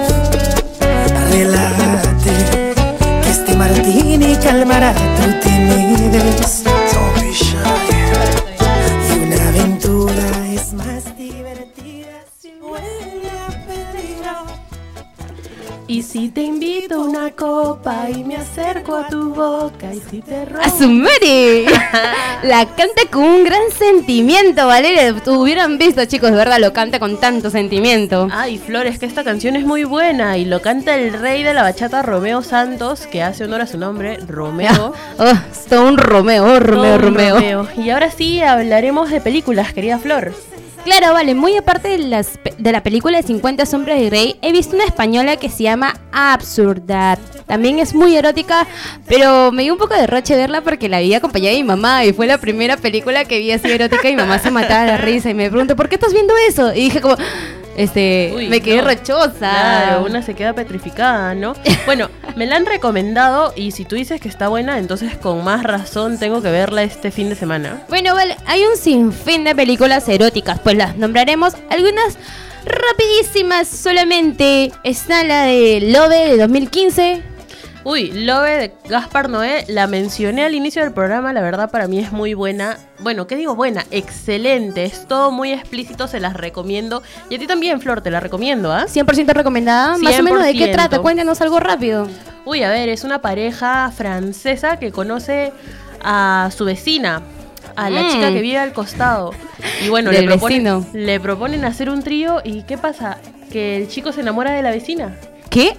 ¡Asumeri! 20.61 21.65
La 22.43 22.65
canta 22.65 23.03
con 23.09 23.23
un 23.23 23.43
gran 23.43 23.71
sentimiento, 23.71 24.67
Valeria. 24.67 25.15
Hubieran 25.27 25.77
visto, 25.77 26.03
chicos, 26.05 26.31
de 26.31 26.37
verdad, 26.37 26.59
lo 26.59 26.73
canta 26.73 26.99
con 26.99 27.19
tanto 27.19 27.49
sentimiento. 27.49 28.27
Ay, 28.31 28.57
Flores, 28.57 28.99
que 28.99 29.05
esta 29.05 29.23
canción 29.23 29.55
es 29.55 29.65
muy 29.65 29.83
buena 29.83 30.37
y 30.37 30.45
lo 30.45 30.61
canta 30.61 30.95
el 30.95 31.13
rey 31.13 31.43
de 31.43 31.53
la 31.53 31.63
bachata, 31.63 32.01
Romeo 32.01 32.41
Santos, 32.41 33.07
que 33.07 33.23
hace 33.23 33.45
honor 33.45 33.61
a 33.61 33.67
su 33.67 33.77
nombre, 33.77 34.17
Romeo. 34.27 34.93
Oh, 35.19 35.33
todo 35.69 35.87
un 35.87 35.97
Romeo, 35.97 36.59
Romeo, 36.59 36.95
un 36.95 37.01
Romeo. 37.01 37.67
Y 37.77 37.89
ahora 37.91 38.09
sí 38.09 38.41
hablaremos 38.41 39.09
de 39.09 39.21
películas, 39.21 39.73
querida 39.73 39.99
Flor. 39.99 40.33
Claro, 40.84 41.13
vale, 41.13 41.34
muy 41.34 41.55
aparte 41.55 41.88
de, 41.88 41.97
las, 41.99 42.39
de 42.57 42.71
la 42.73 42.84
película 42.84 43.17
de 43.17 43.23
50 43.23 43.65
sombras 43.65 43.97
de 43.97 44.07
Grey, 44.07 44.36
he 44.41 44.51
visto 44.51 44.75
una 44.75 44.84
española 44.84 45.38
que 45.38 45.49
se 45.49 45.63
llama 45.63 45.95
Absurdad. 46.11 47.17
También 47.47 47.79
es 47.79 47.95
muy 47.95 48.17
erótica, 48.17 48.67
pero 49.07 49.53
me 49.53 49.63
dio 49.63 49.71
un 49.71 49.79
poco 49.79 49.93
de 49.93 50.07
roche 50.07 50.36
verla 50.36 50.59
porque 50.59 50.89
la 50.89 50.99
vi 50.99 51.13
acompañada 51.13 51.51
de 51.55 51.61
mi 51.61 51.67
mamá 51.67 52.03
y 52.03 52.11
fue 52.11 52.27
la 52.27 52.38
primera 52.38 52.75
película 52.75 53.23
que 53.23 53.39
vi 53.39 53.53
así 53.53 53.71
erótica 53.71 54.09
y 54.09 54.15
mi 54.15 54.21
mamá 54.21 54.39
se 54.39 54.51
mataba 54.51 54.81
de 54.81 54.88
la 54.88 54.97
risa 54.97 55.29
y 55.29 55.34
me 55.34 55.49
preguntó, 55.49 55.77
¿por 55.77 55.88
qué 55.88 55.95
estás 55.95 56.11
viendo 56.11 56.34
eso? 56.49 56.73
Y 56.73 56.81
dije 56.81 56.99
como, 56.99 57.15
este, 57.78 58.34
Uy, 58.36 58.47
me 58.47 58.61
quedé 58.61 58.78
no. 58.78 58.88
rochosa. 58.89 59.38
Claro, 59.39 60.05
una 60.05 60.21
se 60.21 60.34
queda 60.34 60.53
petrificada, 60.53 61.34
¿no? 61.36 61.53
Bueno, 61.86 62.09
me 62.36 62.45
la 62.45 62.55
han 62.55 62.65
recomendado 62.65 63.53
y 63.55 63.71
si 63.71 63.84
tú 63.86 63.95
dices 63.95 64.21
que 64.21 64.30
está 64.30 64.47
buena, 64.47 64.80
entonces 64.80 65.17
con 65.17 65.43
más 65.43 65.63
razón 65.63 66.17
tengo 66.17 66.41
que 66.41 66.49
verla 66.49 66.84
este 66.84 67.11
fin 67.11 67.30
de 67.30 67.36
semana. 67.36 67.84
Bueno, 67.89 68.15
vale, 68.15 68.38
hay 68.45 68.63
un 68.63 68.78
sinfín 68.78 69.43
de 69.43 69.53
películas 69.55 70.07
eróticas, 70.07 70.59
pues 70.59 70.78
las 70.78 70.95
nombraremos 70.97 71.55
algunas 71.69 72.17
rapidísimas 72.65 73.67
solamente. 73.67 74.71
Está 74.84 75.24
la 75.24 75.43
de 75.43 75.82
Love 75.82 76.09
de 76.09 76.38
2015. 76.38 77.32
Uy, 77.86 78.11
Love 78.13 78.45
de 78.59 78.73
Gaspar 78.88 79.29
Noé, 79.29 79.65
la 79.67 79.88
mencioné 79.88 80.45
al 80.45 80.55
inicio 80.55 80.81
del 80.84 80.93
programa, 80.93 81.34
la 81.34 81.41
verdad 81.41 81.69
para 81.69 81.88
mí 81.89 81.99
es 81.99 82.13
muy 82.13 82.34
buena. 82.34 82.77
Bueno, 82.99 83.27
¿qué 83.27 83.36
digo 83.36 83.55
buena? 83.55 83.86
Excelente, 83.91 84.86
es 84.86 85.05
todo 85.05 85.31
muy 85.31 85.51
explícito, 85.51 86.07
se 86.07 86.21
las 86.21 86.34
recomiendo. 86.34 87.03
Y 87.29 87.36
a 87.36 87.39
ti 87.39 87.45
también, 87.45 87.81
Flor, 87.81 87.99
te 88.01 88.09
la 88.09 88.21
recomiendo, 88.21 88.71
¿ah? 88.71 88.86
100% 88.88 89.34
recomendada. 89.34 89.97
Más 89.97 90.17
o 90.17 90.23
menos 90.23 90.43
de 90.45 90.53
qué 90.53 90.67
100%. 90.67 90.71
trata, 90.71 90.99
cuéntanos 90.99 91.41
algo 91.41 91.59
rápido. 91.59 92.07
Uy, 92.45 92.63
a 92.63 92.69
ver, 92.69 92.88
es 92.88 93.03
una 93.03 93.21
pareja 93.21 93.91
francesa 93.91 94.77
que 94.77 94.93
conoce 94.93 95.51
a 96.01 96.49
su 96.55 96.63
vecina, 96.63 97.21
a 97.75 97.89
la 97.89 98.03
Mm. 98.03 98.09
chica 98.11 98.31
que 98.31 98.41
vive 98.41 98.59
al 98.59 98.71
costado. 98.71 99.31
Y 99.86 99.89
bueno, 99.89 100.09
le 100.11 100.23
proponen, 100.23 100.86
le 100.93 101.19
proponen 101.19 101.65
hacer 101.65 101.89
un 101.89 102.01
trío 102.01 102.39
y 102.45 102.63
¿qué 102.63 102.77
pasa? 102.77 103.17
Que 103.51 103.75
el 103.75 103.89
chico 103.89 104.13
se 104.13 104.21
enamora 104.21 104.51
de 104.53 104.61
la 104.61 104.71
vecina. 104.71 105.17
¿Qué? 105.49 105.75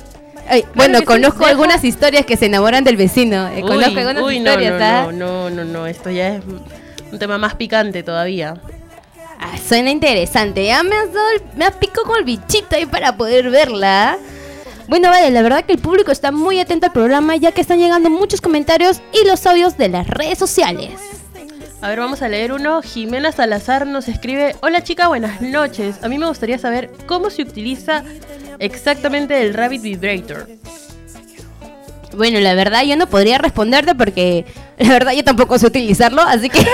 Ay, 0.49 0.65
bueno, 0.75 0.99
sí, 0.99 1.05
conozco 1.05 1.39
deja- 1.41 1.51
algunas 1.51 1.85
historias 1.85 2.27
que 2.27 2.37
se 2.37 2.47
enamoran 2.47 2.85
del 2.85 2.97
vecino. 2.97 3.49
Eh, 3.49 3.61
conozco 3.63 3.99
algunas 3.99 4.23
uy, 4.23 4.41
no, 4.41 4.51
historias, 4.51 4.79
no, 4.79 4.85
¿ah? 4.85 5.13
no, 5.13 5.51
no, 5.51 5.51
no, 5.51 5.65
no, 5.65 5.87
esto 5.87 6.11
ya 6.11 6.37
es 6.37 6.43
un 7.11 7.19
tema 7.19 7.39
más 7.39 7.55
picante 7.55 8.03
todavía. 8.03 8.57
Ah, 9.41 9.57
suena 9.67 9.91
interesante. 9.91 10.65
Ya 10.67 10.83
me 10.83 10.97
has 10.97 11.13
dado, 11.13 11.29
el- 11.37 11.43
me 11.59 11.65
has 11.65 11.75
picado 11.75 12.07
con 12.07 12.19
el 12.19 12.25
bichito 12.25 12.77
ahí 12.77 12.87
para 12.87 13.17
poder 13.17 13.51
verla. 13.51 14.17
Bueno, 14.89 15.09
vale, 15.09 15.31
la 15.31 15.41
verdad 15.43 15.65
que 15.65 15.73
el 15.73 15.79
público 15.79 16.13
está 16.13 16.31
muy 16.31 16.61
atento 16.61 16.87
al 16.87 16.93
programa 16.93 17.37
ya 17.37 17.53
que 17.53 17.61
están 17.63 17.79
llegando 17.79 18.11
muchos 18.11 18.41
comentarios 18.43 19.01
y 19.13 19.27
los 19.27 19.47
audios 19.47 19.79
de 19.79 19.89
las 19.89 20.07
redes 20.09 20.39
sociales. 20.39 20.91
A 21.85 21.89
ver, 21.89 22.01
vamos 22.01 22.23
a 22.23 22.29
leer 22.31 22.51
uno. 22.51 22.81
Jimena 22.81 23.31
Salazar 23.31 23.87
nos 23.87 24.09
escribe, 24.09 24.57
hola 24.63 24.83
chica, 24.83 25.07
buenas 25.09 25.43
noches. 25.43 25.97
A 26.03 26.09
mí 26.09 26.17
me 26.17 26.27
gustaría 26.27 26.57
saber 26.57 26.91
cómo 27.05 27.29
se 27.29 27.43
utiliza 27.43 28.03
exactamente 28.59 29.43
el 29.43 29.53
Rabbit 29.53 29.83
Vibrator. 29.83 30.49
Bueno, 32.17 32.41
la 32.41 32.55
verdad 32.55 32.85
yo 32.85 32.97
no 32.97 33.07
podría 33.07 33.37
responderte 33.37 33.95
porque 33.95 34.47
la 34.79 34.89
verdad 34.89 35.13
yo 35.13 35.25
tampoco 35.25 35.59
sé 35.59 35.67
utilizarlo, 35.67 36.23
así 36.23 36.49
que 36.49 36.67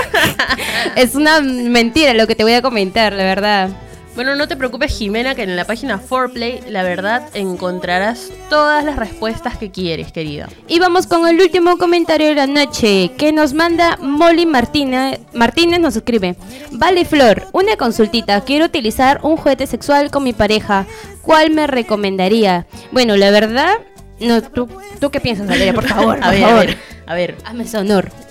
es 0.95 1.13
una 1.13 1.41
mentira 1.41 2.13
lo 2.13 2.25
que 2.25 2.35
te 2.35 2.43
voy 2.43 2.53
a 2.53 2.61
comentar, 2.61 3.11
la 3.11 3.25
verdad. 3.25 3.69
Bueno, 4.13 4.35
no 4.35 4.47
te 4.47 4.57
preocupes 4.57 4.97
Jimena, 4.97 5.35
que 5.35 5.43
en 5.43 5.55
la 5.55 5.65
página 5.65 6.01
4Play, 6.01 6.67
la 6.67 6.83
verdad, 6.83 7.29
encontrarás 7.33 8.29
todas 8.49 8.83
las 8.83 8.97
respuestas 8.97 9.57
que 9.57 9.71
quieres, 9.71 10.11
querida. 10.11 10.49
Y 10.67 10.79
vamos 10.79 11.07
con 11.07 11.25
el 11.27 11.39
último 11.39 11.77
comentario 11.77 12.27
de 12.27 12.35
la 12.35 12.45
noche 12.45 13.11
que 13.17 13.31
nos 13.31 13.53
manda 13.53 13.97
Molly 14.01 14.45
Martínez. 14.45 15.21
Martínez 15.33 15.79
nos 15.79 15.95
escribe: 15.95 16.35
Vale, 16.71 17.05
Flor, 17.05 17.47
una 17.53 17.77
consultita. 17.77 18.41
Quiero 18.41 18.65
utilizar 18.65 19.21
un 19.23 19.37
juguete 19.37 19.65
sexual 19.65 20.11
con 20.11 20.23
mi 20.23 20.33
pareja. 20.33 20.85
¿Cuál 21.21 21.51
me 21.51 21.65
recomendaría? 21.65 22.67
Bueno, 22.91 23.15
la 23.15 23.31
verdad, 23.31 23.75
no, 24.19 24.41
¿tú, 24.43 24.67
¿tú 24.99 25.09
qué 25.09 25.21
piensas, 25.21 25.47
Valeria? 25.47 25.73
Por 25.73 25.87
favor, 25.87 26.17
a 26.21 26.21
por 26.25 26.31
ver, 26.31 26.41
favor. 26.41 26.59
a 26.59 26.65
ver, 26.65 26.77
a 27.11 27.13
ver. 27.13 27.35
Hazme 27.45 27.63
ese. 27.63 27.77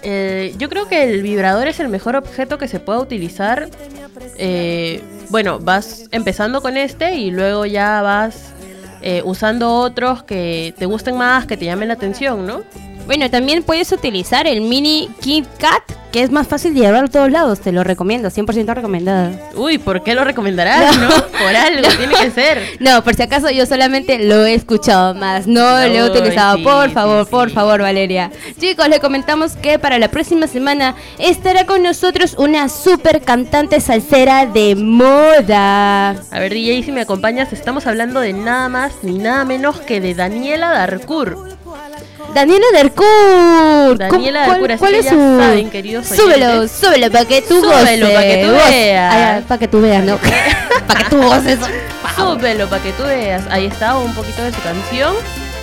Eh, 0.03 0.55
yo 0.59 0.68
creo 0.68 0.89
que 0.89 1.03
el 1.03 1.22
vibrador 1.22 1.68
es 1.68 1.81
el 1.81 1.89
mejor 1.89 2.16
objeto 2.16 2.57
que 2.57 2.66
se 2.66 2.81
pueda 2.81 2.99
utilizar. 2.99 3.68
Eh, 4.39 5.03
bueno, 5.28 5.59
vas 5.59 6.09
empezando 6.11 6.62
con 6.62 6.76
este 6.76 7.14
y 7.14 7.31
luego 7.31 7.66
ya 7.66 8.01
vas 8.01 8.53
eh, 9.03 9.22
usando 9.24 9.74
otros 9.74 10.22
que 10.22 10.74
te 10.78 10.87
gusten 10.87 11.16
más, 11.16 11.47
que 11.47 11.57
te 11.59 11.66
llamen 11.66 11.89
la 11.89 11.95
atención, 11.95 12.47
¿no? 12.47 12.62
Bueno, 13.07 13.31
también 13.31 13.62
puedes 13.62 13.93
utilizar 13.93 14.47
el 14.47 14.62
mini 14.62 15.11
Kit 15.20 15.47
Kat 15.59 15.83
que 16.12 16.22
es 16.22 16.30
más 16.30 16.46
fácil 16.48 16.74
de 16.74 16.80
llevar 16.80 17.04
a 17.04 17.08
todos 17.08 17.30
lados. 17.30 17.61
Te 17.61 17.72
lo 17.72 17.84
recomiendo, 17.84 18.28
100% 18.30 18.74
recomendada. 18.74 19.32
Uy, 19.54 19.78
¿por 19.78 20.02
qué 20.02 20.14
lo 20.14 20.24
recomendarás? 20.24 20.96
No, 20.98 21.08
por 21.08 21.56
algo, 21.56 21.88
tiene 21.98 22.14
que 22.14 22.30
ser. 22.30 22.62
No, 22.80 23.02
por 23.04 23.14
si 23.14 23.22
acaso 23.22 23.50
yo 23.50 23.66
solamente 23.66 24.18
lo 24.18 24.44
he 24.44 24.54
escuchado 24.54 25.14
más, 25.14 25.46
no 25.46 25.61
lo 25.62 25.82
he 25.84 26.02
utilizado. 26.11 26.56
sí, 26.58 26.62
por 26.64 26.88
sí, 26.88 26.94
favor, 26.94 27.26
por 27.28 27.50
favor, 27.50 27.80
Valeria. 27.82 28.30
Chicos, 28.58 28.88
le 28.88 29.00
comentamos 29.00 29.52
que 29.56 29.78
para 29.78 29.98
la 29.98 30.08
próxima 30.08 30.46
semana 30.46 30.94
estará 31.18 31.66
con 31.66 31.82
nosotros 31.82 32.34
una 32.38 32.68
super 32.68 33.22
cantante 33.22 33.80
salsera 33.80 34.46
de 34.46 34.74
moda. 34.76 36.11
A 36.30 36.38
ver, 36.38 36.52
DJ, 36.52 36.82
si 36.84 36.92
me 36.92 37.00
acompañas, 37.02 37.52
estamos 37.52 37.86
hablando 37.86 38.20
de 38.20 38.32
nada 38.32 38.68
más 38.68 38.92
ni 39.02 39.18
nada 39.18 39.44
menos 39.44 39.80
que 39.80 40.00
de 40.00 40.14
Daniela 40.14 40.70
Darcourt. 40.70 41.36
Daniela 42.34 42.66
Darcourt. 42.72 43.98
Daniela 43.98 44.44
¿Cuál- 44.44 44.50
Darcourt, 44.61 44.70
así 44.72 44.78
¿Cuál 44.78 44.92
que 44.92 44.98
es 45.00 45.04
ya 45.06 45.11
su...? 45.11 45.38
saben, 45.40 45.70
queridos 45.70 45.99
Súbelo, 46.05 46.46
oyentes. 46.46 46.72
súbelo 46.80 47.11
para 47.11 47.24
que 47.24 47.42
tú 47.42 47.61
Súbelo 47.61 48.07
goces. 48.07 48.14
pa' 48.16 48.22
que 48.22 48.44
tú 48.46 48.53
veas. 48.70 49.44
Para 49.44 49.59
que 49.59 49.68
tú 49.72 49.80
veas, 49.80 50.05
¿no? 50.05 50.18
para 50.86 51.01
que 51.05 51.11
tú 51.11 51.22
goces. 51.22 51.59
Súbelo 52.16 52.68
para 52.68 52.82
que 52.82 52.92
tú 52.92 53.03
veas. 53.05 53.42
Ahí 53.51 53.66
está 53.66 53.96
un 53.96 54.14
poquito 54.14 54.42
de 54.42 54.53
su 54.53 54.61
canción. 54.62 55.14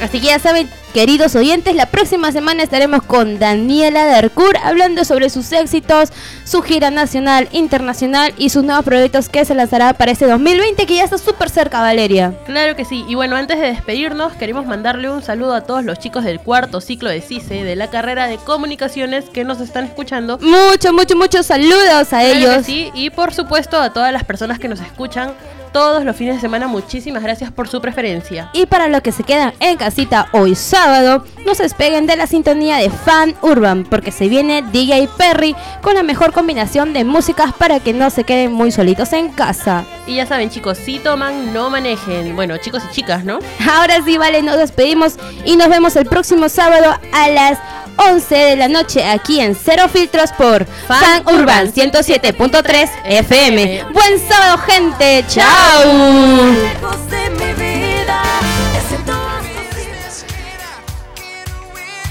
Así 0.01 0.19
que 0.19 0.27
ya 0.27 0.37
saben, 0.37 0.69
queridos 0.93 1.35
oyentes, 1.35 1.75
la 1.75 1.87
próxima 1.87 2.31
semana 2.31 2.61
estaremos 2.61 3.01
con 3.01 3.39
Daniela 3.39 4.05
Darcourt 4.05 4.57
hablando 4.63 5.03
sobre 5.03 5.31
sus 5.31 5.51
éxitos, 5.51 6.09
su 6.43 6.61
gira 6.61 6.91
nacional, 6.91 7.49
internacional 7.51 8.31
y 8.37 8.49
sus 8.49 8.63
nuevos 8.63 8.85
proyectos 8.85 9.27
que 9.27 9.43
se 9.43 9.55
lanzará 9.55 9.93
para 9.93 10.11
este 10.11 10.27
2020 10.27 10.85
que 10.85 10.95
ya 10.95 11.03
está 11.03 11.17
súper 11.17 11.49
cerca, 11.49 11.81
Valeria. 11.81 12.33
Claro 12.45 12.75
que 12.75 12.85
sí. 12.85 13.05
Y 13.07 13.15
bueno, 13.15 13.35
antes 13.35 13.59
de 13.59 13.65
despedirnos, 13.67 14.33
queremos 14.33 14.67
mandarle 14.67 15.09
un 15.09 15.23
saludo 15.23 15.55
a 15.55 15.61
todos 15.61 15.83
los 15.83 15.97
chicos 15.97 16.23
del 16.23 16.39
cuarto 16.39 16.79
ciclo 16.79 17.09
de 17.09 17.21
CICE 17.21 17.63
de 17.63 17.75
la 17.75 17.89
carrera 17.89 18.27
de 18.27 18.37
comunicaciones 18.37 19.25
que 19.25 19.43
nos 19.43 19.59
están 19.59 19.85
escuchando. 19.85 20.37
Muchos, 20.37 20.93
muchos, 20.93 21.17
muchos 21.17 21.45
saludos 21.47 22.13
a 22.13 22.19
Claro 22.19 22.33
que 22.33 22.37
ellos. 22.37 22.65
sí, 22.65 22.91
y 22.93 23.09
por 23.09 23.33
supuesto 23.33 23.79
a 23.81 23.91
todas 23.91 24.13
las 24.13 24.23
personas 24.25 24.59
que 24.59 24.67
nos 24.67 24.79
escuchan 24.79 25.33
todos 25.72 26.03
los 26.03 26.15
fines 26.15 26.36
de 26.36 26.41
semana, 26.41 26.68
muchísimas 26.68 27.24
gracias 27.24 27.51
por 27.51 27.68
su 27.68 27.82
preferencia. 27.82 28.49
Y 28.53 28.65
para 28.65 28.88
los 28.88 29.01
que 29.01 29.11
se 29.11 29.24
quedan 29.24 29.53
en 29.59 29.78
casita 29.78 30.28
hoy 30.32 30.55
sábado, 30.55 31.24
no 31.45 31.55
se 31.55 31.63
despeguen 31.63 32.07
de 32.07 32.15
la 32.15 32.28
sintonía 32.28 32.78
de 32.78 32.89
Fan 32.89 33.36
Urban, 33.41 33.84
porque 33.84 34.11
se 34.11 34.28
viene 34.28 34.63
DJ 34.72 35.09
Perry 35.18 35.55
con 35.82 35.95
la 35.95 36.03
mejor 36.03 36.34
combinación 36.34 36.93
de 36.93 37.03
músicas 37.03 37.53
para 37.53 37.80
que 37.80 37.93
no 37.93 38.09
se 38.09 38.24
queden 38.24 38.51
muy 38.51 38.72
solitos 38.72 39.13
en 39.13 39.30
casa. 39.30 39.86
Y 40.05 40.15
ya 40.15 40.26
saben 40.26 40.49
chicos, 40.49 40.78
si 40.78 40.99
toman, 40.99 41.53
no 41.53 41.70
manejen. 41.70 42.36
Bueno, 42.36 42.57
chicos 42.57 42.84
y 42.89 42.93
chicas, 42.93 43.24
¿no? 43.24 43.39
Ahora 43.70 44.01
sí, 44.03 44.18
vale, 44.18 44.41
nos 44.41 44.57
despedimos 44.57 45.18
y 45.45 45.55
nos 45.55 45.70
vemos 45.70 45.95
el 45.95 46.05
próximo 46.05 46.49
sábado 46.49 46.95
a 47.13 47.30
las 47.30 47.59
11 47.97 48.35
de 48.35 48.55
la 48.55 48.67
noche 48.67 49.03
aquí 49.03 49.39
en 49.39 49.55
Cero 49.55 49.89
Filtros 49.91 50.31
por 50.31 50.65
Fan 50.87 51.23
Urban 51.25 51.73
107.3 51.73 52.89
FM. 53.05 53.85
Buen 53.91 54.27
sábado, 54.27 54.57
gente. 54.59 55.25
Chao. 55.27 55.83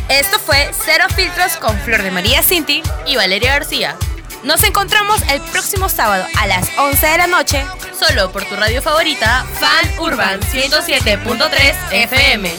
Esto 0.08 0.38
fue 0.38 0.70
Cero 0.84 1.04
Filtros 1.14 1.56
con 1.56 1.76
Flor 1.80 2.02
de 2.02 2.10
María 2.10 2.42
Cinti 2.42 2.82
y 3.06 3.16
Valeria 3.16 3.52
García. 3.52 3.96
Nos 4.44 4.62
encontramos 4.62 5.20
el 5.32 5.40
próximo 5.50 5.88
sábado 5.88 6.24
a 6.38 6.46
las 6.46 6.68
11 6.78 7.06
de 7.06 7.18
la 7.18 7.26
noche, 7.26 7.64
solo 7.98 8.30
por 8.30 8.44
tu 8.44 8.54
radio 8.54 8.80
favorita, 8.80 9.44
Fan 9.58 9.98
Urban 9.98 10.40
107.3 10.40 11.74
FM. 11.90 12.50